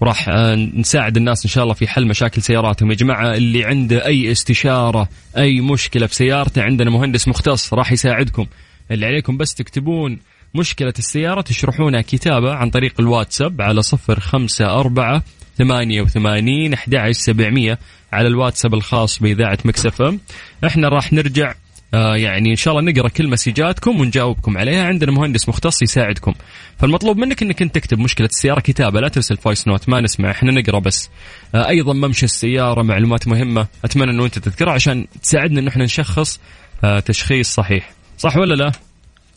[0.00, 0.28] وراح
[0.74, 2.90] نساعد الناس إن شاء الله في حل مشاكل سياراتهم.
[2.90, 8.46] يا جماعة اللي عنده أي استشارة أي مشكلة في سيارته عندنا مهندس مختص راح يساعدكم.
[8.90, 10.18] اللي عليكم بس تكتبون
[10.54, 15.22] مشكلة السيارة تشرحونها كتابة عن طريق الواتساب على صفر خمسة أربعة
[15.58, 17.78] ثمانية وثمانين أحد سبعمية
[18.12, 20.20] على الواتساب الخاص بإذاعة Mix FM.
[20.66, 21.54] إحنا راح نرجع
[21.94, 24.84] آه يعني إن شاء الله نقرأ كل مسجاتكم ونجاوبكم عليها.
[24.84, 26.34] عندنا مهندس مختص يساعدكم.
[26.78, 30.52] فالمطلوب منك إنك أنت تكتب مشكلة السيارة كتابة لا ترسل voice note ما نسمع إحنا
[30.52, 31.10] نقرأ بس.
[31.54, 36.40] آه أيضا ممشى السيارة معلومات مهمة أتمنى إنه أنت تذكرها عشان تساعدنا انه إحنا نشخص
[36.84, 37.92] آه تشخيص صحيح.
[38.18, 38.72] صح ولا لا؟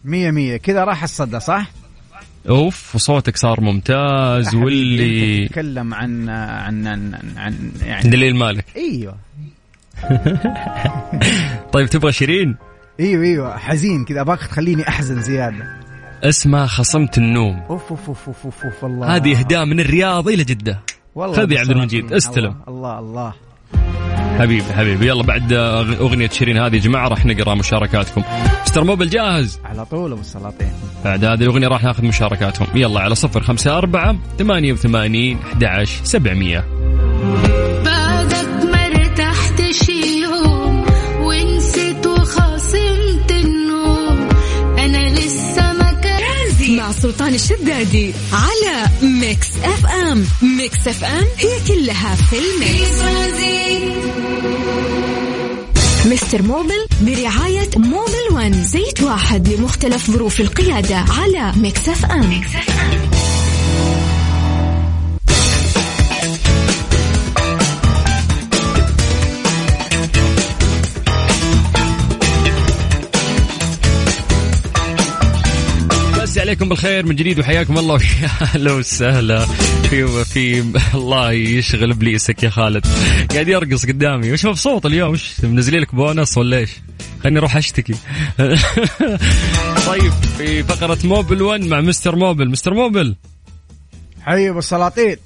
[0.05, 0.57] مية مية.
[0.57, 1.71] كذا راح الصدى صح؟
[2.49, 8.65] أوف وصوتك صار ممتاز واللي تتكلم عن عن عن, عن يعني دليل مالك.
[8.75, 9.17] أيوه.
[11.73, 12.55] طيب تبغى شيرين؟
[12.99, 13.57] إيوه إيوه.
[13.57, 14.21] حزين كذا.
[14.21, 15.65] أبغاك تخليني أحزن زيادة.
[16.23, 17.61] اسمها خصمت النوم.
[17.69, 19.15] أوف أوف أوف أوف, أوف والله.
[19.15, 20.81] هذه إهداء من الرياض إلى جدة.
[21.15, 22.13] والله خذ يا عبد المجيد،.
[22.13, 22.55] استلم.
[22.67, 23.33] الله الله
[24.39, 25.07] حبيبي حبيبي.
[25.07, 28.23] يلا بعد أغنية شيرين هذه يا جماعة راح نقرأ مشاركاتكم.
[28.63, 30.73] Mister Mobil جاهز؟ على طول أبو السلاطين.
[31.05, 32.67] بعد هذه الأغنية راح ناخذ مشاركاتهم.
[32.75, 36.65] يلا على صفر خمسة أربعة ثمانية وثمانين أحد عشر سبعمية.
[47.25, 53.01] سلطان الشدادي على Mix FM Mix FM هي كلها في ال Mix.
[56.05, 58.63] Mister Mobil برعاية Mobil One.
[58.63, 63.34] زيت واحد لمختلف ظروف القيادة على Mix FM, Mix FM.
[76.45, 77.93] عليكم بالخير من جديد وحياكم الله.
[77.93, 79.45] ويا أهلا وسهلا.
[79.89, 80.59] في في
[80.95, 82.85] الله يشغل إبليسك يا خالد.
[83.31, 84.31] قاعد يرقص قدامي.
[84.31, 86.69] وش مبسوط اليوم؟ وش منزلين لك بونص ولا إيش؟
[87.23, 87.93] خليني أروح أشتكي.
[89.87, 92.49] طيب في فقرة موبل 1 مع مستر موبل.
[92.49, 93.15] مستر موبل.
[94.21, 95.17] حي ابو السلاطين.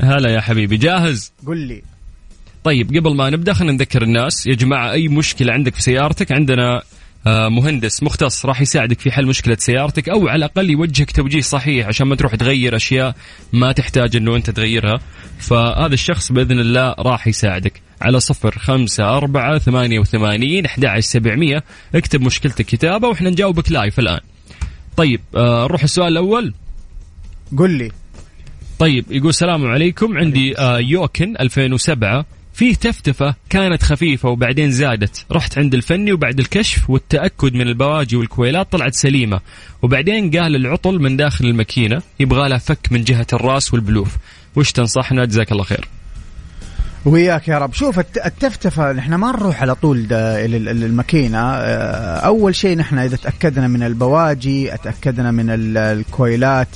[0.00, 0.76] هلا يا حبيبي.
[0.76, 1.82] جاهز؟ قل لي.
[2.64, 4.46] طيب قبل ما نبدأ خلينا نذكر الناس.
[4.46, 6.82] يا جماعة أي مشكلة عندك في سيارتك؟ عندنا
[7.26, 12.06] مهندس مختص راح يساعدك في حل مشكلة سيارتك أو على الأقل يوجهك توجيه صحيح عشان
[12.06, 13.14] ما تروح تغير أشياء
[13.52, 15.00] ما تحتاج أنه أنت تغيرها.
[15.38, 17.80] فهذا الشخص بإذن الله راح يساعدك.
[18.00, 21.64] على صفر خمسة أربعة ثمانية وثمانين أحد سبعمية.
[21.94, 24.20] اكتب مشكلتك كتابة وإحنا نجاوبك لايف الآن.
[24.96, 26.54] طيب آه، نروح السؤال الأول.
[27.58, 27.90] قل لي.
[28.78, 30.18] طيب يقول السلام عليكم.
[30.18, 32.26] عندي آه، يوكن 2007
[32.58, 35.24] فيه تفتفة كانت خفيفة وبعدين زادت.
[35.32, 39.40] رحت عند الفني وبعد الكشف والتأكد من البواجي والكويلات طلعت سليمة.
[39.82, 44.16] وبعدين قال العطل من داخل الماكينة يبغى لها فك من جهة الراس والبلوف.
[44.56, 45.88] وش تنصحنا؟ جزاك الله خير.
[47.04, 47.74] وياك يا رب.
[47.74, 51.38] شوف الت- التفتفة نحن ما نروح على طول الماكينة.
[51.38, 56.68] آه، أول شيء نحن إذا تأكدنا من البواجي أتأكدنا من ال- الكويلات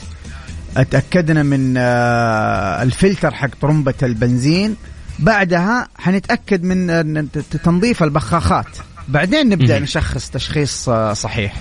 [0.76, 4.76] أتأكدنا من آه، الفلتر حق طرمبة البنزين.
[5.22, 7.28] بعدها حنتأكد من
[7.64, 8.66] تنظيف البخاخات.
[9.08, 9.82] بعدين نبدأ مهم.
[9.82, 11.54] نشخص تشخيص آه، صحيح.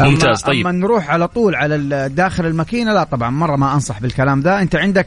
[0.00, 0.66] ممتاز، أما- طيب.
[0.66, 4.62] أما نروح على طول على داخل الماكينة لا طبعا مرة ما أنصح بالكلام ده.
[4.62, 5.06] أنت عندك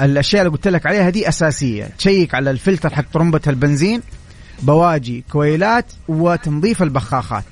[0.00, 1.88] الأشياء اللي قلت لك عليها دي أساسية.
[1.98, 4.02] تشيك على الفلتر حق طرمبة البنزين
[4.62, 7.44] بواجي كويلات وتنظيف البخاخات.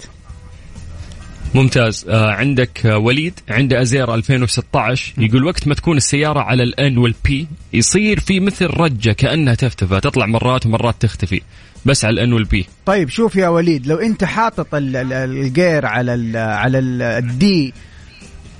[1.56, 2.06] ممتاز.
[2.08, 6.98] آه عندك آه وليد عنده أزيرا 2016 يقول وقت ما تكون السيارة على ال N
[6.98, 11.40] وال P يصير في مثل رجة كأنها تفتف تطلع مرات ومرات تختفي
[11.86, 15.12] بس على ال N وال P طيب شوف يا وليد لو أنت حاطط ال- ال-
[15.12, 17.74] ال gear على ال على ال- ال D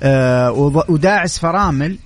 [0.02, 0.50] آه،
[0.88, 1.96] وداعس فرامل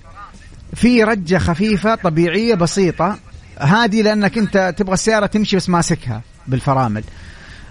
[0.73, 3.17] في رجة خفيفة طبيعية بسيطة
[3.59, 7.03] هذه لأنك أنت تبغى السيارة تمشي بس ماسكها بالفرامل.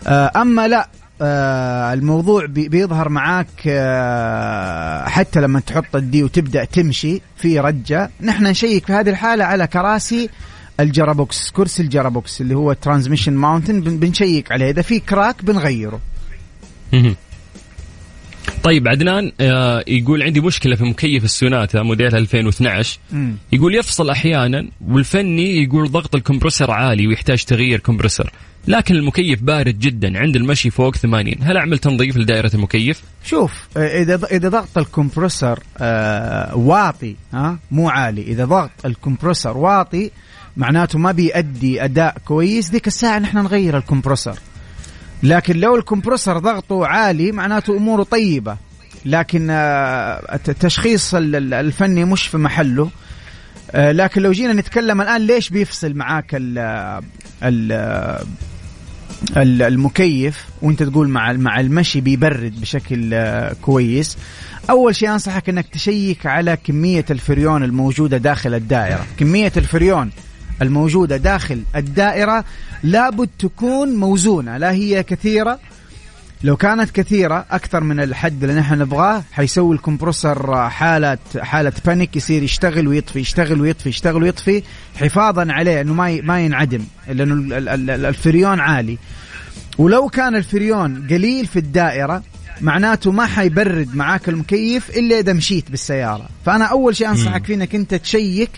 [0.06, 0.88] آه، أما لا
[1.22, 8.10] آه، الموضوع بي- بيظهر معاك آه، حتى لما تحط ال D وتبدأ تمشي في رجة
[8.20, 10.30] نحن نشيك في هذه الحالة على كراسي
[10.80, 16.00] ال gearbox كرسي ال gearbox اللي هو transmission mounting بنشيك عليه إذا في crack بنغيره.
[18.62, 23.36] طيب عدنان آه يقول عندي مشكلة في مكيف السوناتا موديل 2012 مم.
[23.52, 28.32] يقول يفصل أحيانا والفني يقول ضغط ال compressor عالي ويحتاج تغيير compressor.
[28.68, 34.02] لكن المكيف بارد جدا عند المشي فوق 80 هل أعمل تنظيف لدائرة المكيف؟ شوف آه،
[34.02, 38.22] إذا إذا ضغط ال compressor آه واطي ها مو عالي.
[38.22, 40.10] إذا ضغط ال compressor واطي
[40.56, 42.70] معناته ما بيأدي أداء كويس.
[42.70, 44.38] ذيك الساعة نحن نغير ال compressor.
[45.22, 48.56] لكن لو ال compressor ضغطه عالي معناته أموره طيبة.
[49.04, 52.90] لكن آه، الت- التشخيص ال- ال- الفني مش في محله.
[53.70, 56.58] آه، لكن لو جينا نتكلم الآن ليش بيفصل معاك ال
[57.42, 57.72] ال
[59.36, 64.18] ال- المكيف وأنت تقول مع مع المشي بيبرد بشكل آه، كويس.
[64.70, 69.06] أول شيء أنصحك إنك تشيك على كمية الفريون الموجودة داخل الدائرة.
[69.18, 70.10] كمية الفريون
[70.62, 72.44] الموجودة داخل الدائرة
[72.82, 75.58] لابد تكون موزونة لا هي كثيرة.
[76.44, 82.16] لو كانت كثيرة أكثر من الحد اللي نحن نبغاه حيسوي ال compressor حالة حالة panic
[82.16, 84.62] يصير يشتغل ويطفي يشتغل ويطفي يشتغل ويطفي
[84.96, 88.98] حفاظا عليه إنه ما ما ينعدم لأنه ال- ال- ال- الفريون عالي.
[89.78, 92.22] ولو كان الفريون قليل في الدائرة
[92.60, 96.28] معناته ما حيبرد معاك المكيف إلا إذا مشيت بالسيارة.
[96.46, 98.50] فأنا أول شيء أنصحك فيه إنك أنت تشيك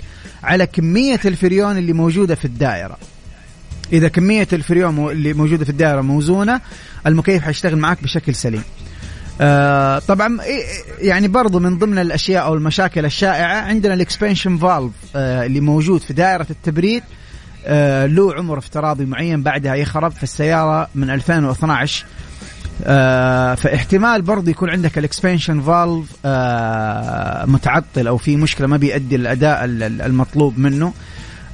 [0.44, 2.96] على كمية الفريون اللي موجودة في الدائرة.
[3.92, 6.60] إذا كمية الفريون اللي موجودة في الدائرة موزونة
[7.06, 8.62] المكيف حيشتغل معك بشكل سليم.
[9.40, 14.92] آه طبعا إيه- يعني برضو من ضمن الأشياء أو المشاكل الشائعة عندنا ال expansion valve
[15.16, 17.02] آه اللي موجود في دائرة التبريد
[17.66, 22.04] آه له عمر افتراضي معين بعدها يخرب في السيارة من 2012
[22.84, 29.16] آه فاحتمال برضه يكون عندك ال expansion valve آه متعطل أو في مشكلة ما بيؤدي
[29.16, 30.92] الأداء ال- ال- المطلوب منه.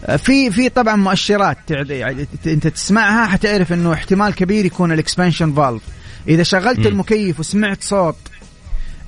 [0.06, 5.53] آه، في في طبعا مؤشرات يعني أنت تسمعها حتعرف إنه احتمال كبير يكون ال expansion
[5.53, 5.82] valve
[6.28, 6.86] إذا شغلت مم.
[6.86, 8.16] المكيف وسمعت صوت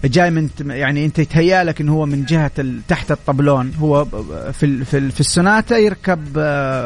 [0.04, 2.50] جاي من يعني أنت يتهيالك إنه هو من جهة
[2.88, 4.04] تحت الطبلون هو
[4.52, 6.38] في في في السوناتا يركب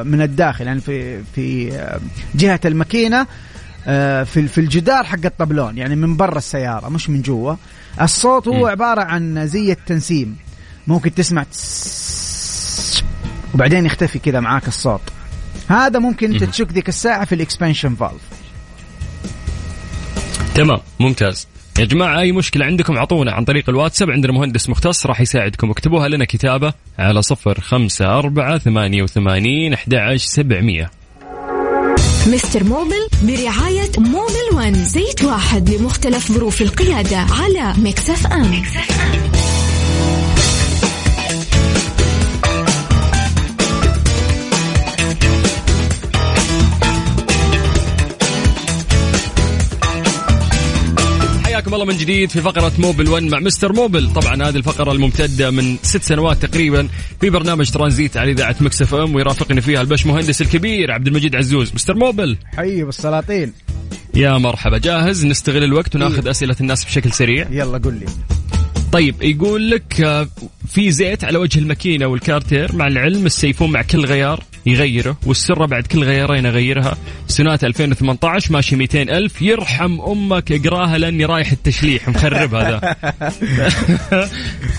[0.06, 1.72] من الداخل يعني في في
[2.34, 3.26] جهة الماكينة.
[4.24, 7.55] في في الجدار حق الطبلون يعني من برا السيارة مش من جوا.
[8.01, 8.66] الصوت هو.
[8.66, 10.37] عبارة عن زي التنسيم.
[10.87, 13.05] ممكن تسمع تس-
[13.55, 15.01] وبعدين يختفي كذا معاك الصوت.
[15.68, 16.45] هذا ممكن أنت.
[16.45, 18.22] تشك ذيك الساعة في ال expansion valve.
[20.55, 21.49] تمام ممتاز.
[21.78, 24.11] يا جماعة أي مشكلة عندكم أعطونا عن طريق الواتساب.
[24.11, 25.70] عندنا مهندس مختص راح يساعدكم.
[25.70, 30.91] اكتبوها لنا كتابة على صفر خمسة أربعة ثمانية وثمانين أحد عشر سبعمية.
[32.26, 38.62] Mister Mobil برعاية Mobil One زيت واحد لمختلف ظروف القيادة على Mix FM.
[51.64, 54.12] حياكم الله من جديد في فقرة Mobil 1 مع Mister Mobil.
[54.12, 56.88] طبعا هذه الفقرة الممتدة من ست سنوات تقريبا
[57.20, 61.74] في برنامج ترانزيت على إذاعة Mix FM ويرافقني فيها البش مهندس الكبير عبد المجيد عزوز.
[61.74, 62.36] Mister Mobil.
[62.56, 63.52] حي بالسلاطين
[64.14, 64.78] يا مرحبا.
[64.78, 67.46] جاهز؟ نستغل الوقت وناخذ أسئلة الناس بشكل سريع.
[67.50, 68.06] يلا قل لي.
[68.92, 70.28] طيب يقول لك آه،
[70.68, 74.42] في زيت على وجه الماكينة والكارتير مع العلم السيفون مع كل غيار.
[74.66, 75.16] يغيره.
[75.26, 76.96] والسرة بعد كل غيارين أغيرها.
[77.28, 79.42] سنات 2018 ماشي 200 ألف.
[79.42, 82.08] يرحم أمك اقراها لأني رايح التشليح.
[82.08, 82.80] مخرب هذا.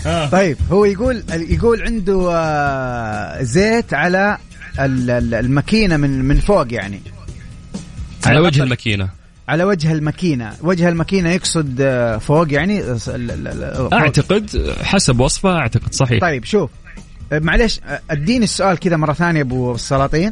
[0.32, 4.38] طيب هو يقول يقول عنده آه، زيت على
[4.80, 7.02] ال- ال- الماكينة من من فوق يعني.
[8.26, 9.10] على وجه الماكينة.
[9.48, 10.54] على وجه الماكينة.
[10.62, 13.94] وجه الماكينة يقصد آه، فوق يعني فوق.
[13.94, 16.22] أعتقد حسب وصفه أعتقد صحيح.
[16.22, 16.70] طيب شوف.
[17.32, 20.32] معلش آه، أديني السؤال كذا مرة ثانية أبو السلاطين.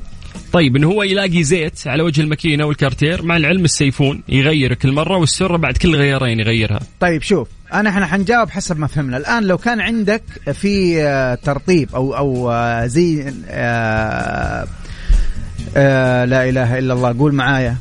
[0.54, 5.18] طيب إنه هو يلاقي زيت على وجه الماكينة والكارتير مع العلم السيفون يغير كل مرة
[5.18, 6.80] والسرة بعد كل غيارين يغيرها.
[7.00, 10.24] طيب شوف أنا إحنا حنجاوب حسب ما فهمنا الآن لو كان عندك
[10.54, 12.52] في آه، ترطيب أو أو
[12.88, 13.34] زي
[15.76, 17.76] لا إله إلا الله قول معايا.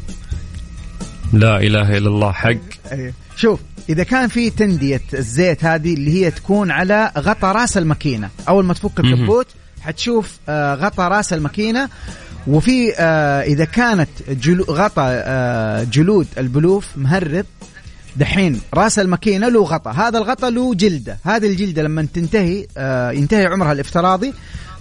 [1.33, 2.57] لا إله إلا الله حق.
[2.93, 3.13] أيوه.
[3.37, 8.65] شوف إذا كان في تندية الزيت هذه اللي هي تكون على غطا راس الماكينة أول
[8.65, 9.01] ما تفك.
[9.01, 9.47] الكبوت
[9.81, 11.89] حتشوف آه، غطا راس الماكينة
[12.47, 17.47] وفي آه، إذا كانت جلو غطا آه، جلود البلوف مهرب
[18.17, 22.67] دحين راس الماكينة له غطا هذا الغطا له جلدة هذه الجلدة لما تنتهي
[23.17, 24.35] ينتهي عمرها الافتراضي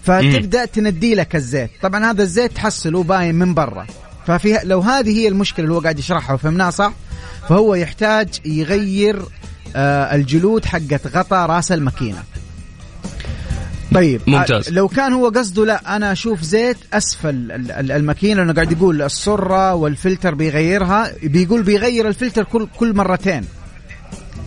[0.04, 3.88] فتبدأ تندي لك الزيت طبعا هذا الزيت تحصله باين من برا
[4.28, 6.94] ففي لو هذه هي المشكلة اللي هو قاعد يشرحها وفهمناها صح
[7.50, 9.22] فهو يحتاج يغير
[9.76, 12.24] آه، الجلود حقت غطا راس الماكينة
[13.96, 14.68] طيب ممتاز.
[14.68, 18.72] آه، لو كان هو قصده لا أنا أشوف زيت أسفل ال- ال- الماكينة لأنه قاعد
[18.72, 23.46] يقول السرة والفلتر بيغيرها بيقول بيغير الفلتر كل كل مرتين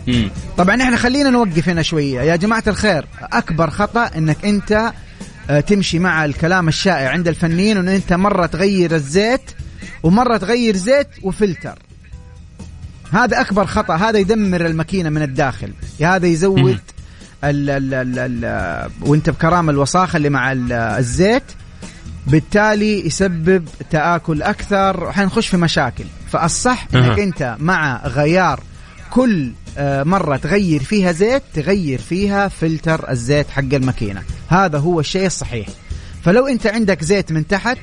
[0.07, 0.29] مم.
[0.57, 4.91] طبعا إحنا خلينا نوقف هنا شوية يا جماعة الخير أكبر خطأ إنك أنت
[5.49, 9.41] آه، تمشي مع الكلام الشائع عند الفنيين انه أنت مرة تغير الزيت
[10.03, 11.79] ومرة تغير زيت وفلتر
[13.15, 13.95] هذا أكبر خطأ.
[13.95, 15.73] هذا يدمر الماكينة من الداخل.
[16.01, 16.79] هذا يزود.
[17.43, 21.43] ال ال ال ال وانت بكرامة الوساخة اللي مع ال- الزيت
[22.27, 25.11] بالتالي يسبب تآكل أكثر.
[25.11, 26.03] حنخش في مشاكل.
[26.31, 27.23] فالصح أنك أها.
[27.23, 28.59] أنت مع غيار
[29.11, 34.21] كل آه، مرة تغير فيها زيت تغير فيها فلتر الزيت حق الماكينة.
[34.49, 35.67] هذا هو الشيء الصحيح.
[36.23, 37.77] فلو أنت عندك زيت من تحت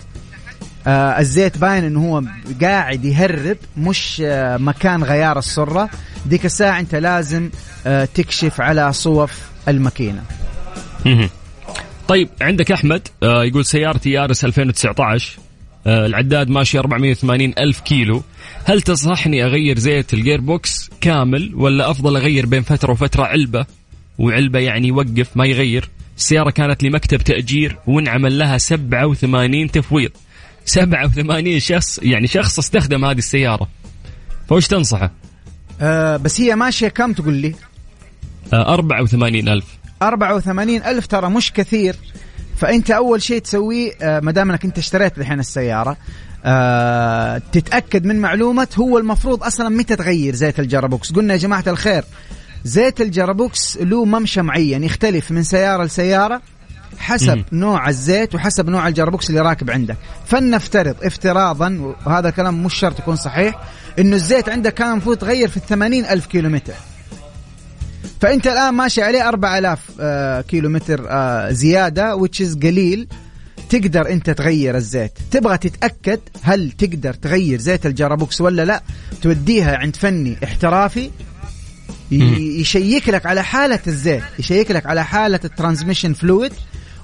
[0.87, 2.23] آه الزيت باين إنه هو
[2.63, 5.91] قاعد يهرب مش آه مكان غيار السرة.
[6.27, 7.51] ديك الساعة أنت لازم
[7.87, 10.23] آه تكشف على صوف الماكينة.
[12.09, 15.39] طيب عندك أحمد آه يقول سيارتي يارس 2019
[15.87, 18.23] آه العداد ماشي 84 ألف كيلو.
[18.65, 23.67] هل تنصحني أغير زيت ال gearbox كامل ولا أفضل أغير بين فترة وفترة علبة؟
[24.19, 25.89] وعلبة يعني يوقف ما يغير.
[26.17, 30.11] السيارة كانت لمكتب تأجير وانعمل لها 87 تفويض.
[30.65, 33.69] 87 شخص يعني شخص استخدم هذه السيارة.
[34.49, 35.11] فوش تنصحه؟
[35.81, 37.55] آه بس هي ماشية كم تقول لي؟
[38.53, 39.65] آه 84 ألف.
[40.03, 41.97] 84 ألف ترى مش كثير.
[42.57, 45.97] فأنت أول شيء تسويه آه ما دام أنك أنت اشتريت الحين السيارة
[46.45, 51.13] آه تتأكد من معلومة هو المفروض أصلا متى تغير زيت ال gearbox.
[51.13, 52.05] قلنا يا جماعة الخير
[52.65, 56.43] زيت ال gearbox له ممشى معين يختلف من سيارة لسيارة.
[57.03, 57.45] حسب مم.
[57.53, 59.97] نوع الزيت وحسب نوع ال gearbox اللي راكب عندك.
[60.27, 63.59] فلنفترض افتراضا وهذا الكلام مش شرط يكون صحيح
[63.99, 66.73] إنه الزيت عندك كان المفروض تغير في الثمانين ألف كيلو متر
[68.21, 73.09] فأنت الآن ماشي عليه 4000 آه كيلو متر آه زيادة which is قليل.
[73.71, 75.13] تقدر أنت تغير الزيت.
[75.31, 78.83] تبغى تتأكد هل تقدر تغير زيت ال gearbox ولا لا؟
[79.23, 81.11] توديها عند فني احترافي.
[82.11, 86.53] يشيك لك على حالة الزيت يشيك لك على حالة ال transmission fluid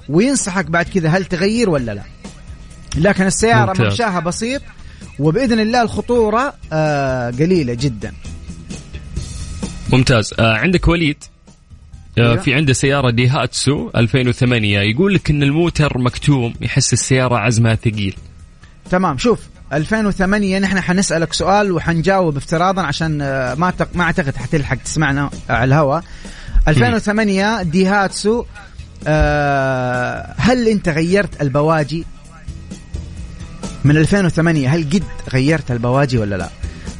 [0.09, 2.03] وينصحك بعد كذا هل تغير ولا لا؟
[2.97, 3.85] لكن السيارة ممتاز.
[3.85, 4.61] ممشاها بسيط
[5.19, 8.13] وبإذن الله الخطورة آه قليلة جدا.
[9.93, 10.33] ممتاز.
[10.39, 11.23] آه عندك وليد؟
[12.17, 12.35] آه أيوة.
[12.35, 18.15] في عنده سيارة ديهاتسو 2008 يقول لك إن الموتر مكتوم يحس السيارة عزمها ثقيل.
[18.91, 19.17] تمام.
[19.17, 19.39] شوف
[19.73, 23.73] 2008 نحن حنسألك سؤال وحنجاوب افتراضا عشان آه، ما.
[23.95, 26.03] ما أعتقد حتلحق تسمعنا على الهواء.
[26.67, 28.45] 2008 دايهاتسو
[29.07, 32.05] آه هل انت غيرت البواجي
[33.83, 36.49] من 2008 هل قد غيرت البواجي ولا لا؟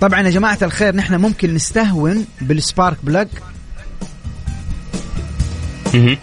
[0.02, 2.98] طبعا يا جماعة الخير نحن ممكن نستهون بال spark
[5.94, 6.18] مهم.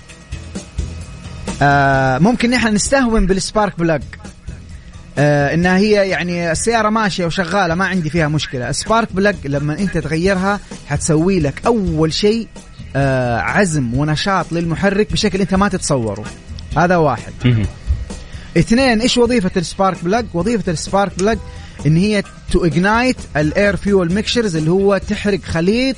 [1.62, 4.02] آه ممكن نحن نستهون بال spark plug
[5.18, 8.72] آه إنها هي يعني السيارة ماشية وشغالة ما عندي فيها مشكلة.
[8.72, 12.48] spark plug لما أنت تغيرها حتسوي لك أول شيء
[13.40, 16.24] عزم ونشاط للمحرك بشكل انت ما تتصوره.
[16.76, 17.32] هذا واحد.
[18.56, 21.38] اثنين إيش وظيفة ال spark plug وظيفة ال spark plug
[21.86, 22.22] إن هي
[22.52, 25.96] to ignite ال air fuel mixtures اللي هو تحرق خليط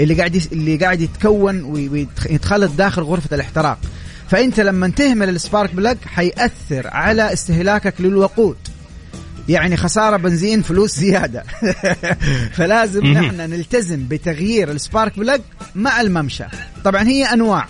[0.00, 3.78] اللي قاعد اللي قاعد يتكون ويتخلط داخل غرفة الاحتراق.
[4.30, 8.56] فأنت لما تهمل ال spark plug حيأثر على استهلاكك للوقود.
[9.48, 11.44] يعني خسارة بنزين فلوس زيادة.
[12.56, 13.06] فلازم.
[13.06, 15.40] نحن نلتزم بتغيير ال spark plug
[15.74, 16.44] مع الممشى.
[16.84, 17.68] طبعا هي أنواع.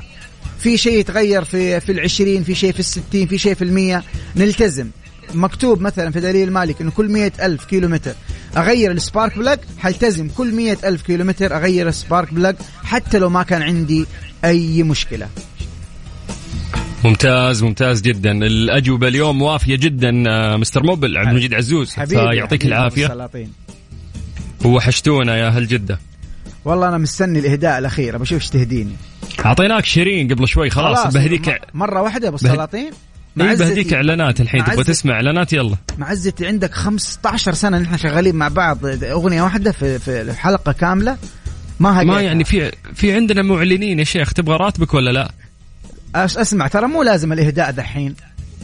[0.59, 4.03] في شيء يتغير في في العشرين في شيء في الستين في شيء في المية.
[4.37, 4.89] نلتزم.
[5.35, 8.15] مكتوب مثلا في دليل مالك إنه كل مية ألف كيلو متر
[8.57, 13.19] أغير ال spark plug حلتزم كل مية ألف كيلو متر أغير ال spark plug حتى
[13.19, 14.07] لو ما كان عندي
[14.45, 15.29] أي مشكلة.
[17.05, 18.33] ممتاز ممتاز جدا.
[18.33, 21.91] الأجوبة اليوم وافية جدا آه مستر موبل عبد المجيد عزوز.
[21.91, 23.53] فيعطيك السلاطين.
[24.65, 25.99] ووحشتونا يا أهل جدة.
[26.65, 28.93] والله أنا مستني الإهداء الأخير بشوف إيش تهديني.
[29.47, 32.91] أعطيناك شيرين قبل شوي خلاص, بهديك مرة واحدة أبو السلاطين.
[33.41, 35.77] إيه بهديك إعلانات الحين تبغى معزتي- تسمع إعلانات؟ يلا.
[35.99, 38.79] معزتي عندك 15 سنة نحن شغالين مع بعض.
[38.87, 41.17] أغنية واحدة في في حلقه كاملة.
[41.81, 42.03] ما.
[42.05, 45.31] ما يعني في في عندنا معلنين يا شيخ تبغى راتبك ولا لا؟
[46.15, 48.15] أسمع ترى مو لازم الإهداء دحين.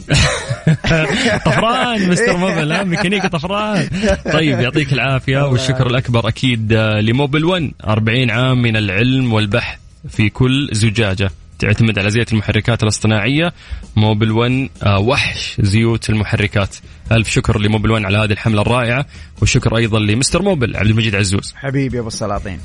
[1.45, 3.87] طفران مستر موبل ها ميكانيكا طفران.
[4.33, 9.77] طيب يعطيك العافية والشكر الأكبر أكيد لموبل 1 40 عام من العلم والبحث
[10.09, 11.31] في كل زجاجة.
[11.59, 13.53] تعتمد على زيت المحركات الاصطناعية.
[13.95, 16.75] موبل 1 آه، وحش زيوت المحركات.
[17.11, 19.05] ألف شكر لموبل 1 على هذه الحملة الرائعة.
[19.41, 21.53] والشكر أيضا لمستر موبل عبد المجيد عزوز.
[21.55, 22.59] حبيبي أبو السلاطين.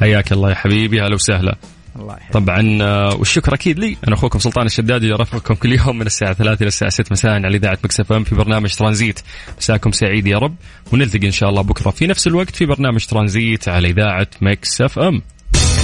[0.00, 1.56] حياك الله يا حبيبي هلا وسهلا.
[2.00, 3.96] الله طبعا آه، والشكر أكيد لي.
[4.08, 7.32] أنا أخوكم سلطان الشدادي اللي ارافقكم كل يوم من الساعة 3 إلى الساعة 6 مساء
[7.32, 9.20] على إذاعة مكس إف إم في برنامج ترانزيت.
[9.58, 10.54] مساكم سعيد يا رب.
[10.92, 14.98] ونلتقي إن شاء الله بكرة في نفس الوقت في برنامج ترانزيت على إذاعة مكس إف
[14.98, 15.22] إم.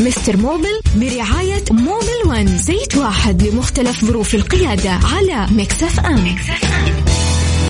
[0.00, 6.55] مستر موبل برعاية موبل ون زيت واحد لمختلف ظروف القيادة على مكس إف إم, مكس
[6.55, 7.21] إف إم.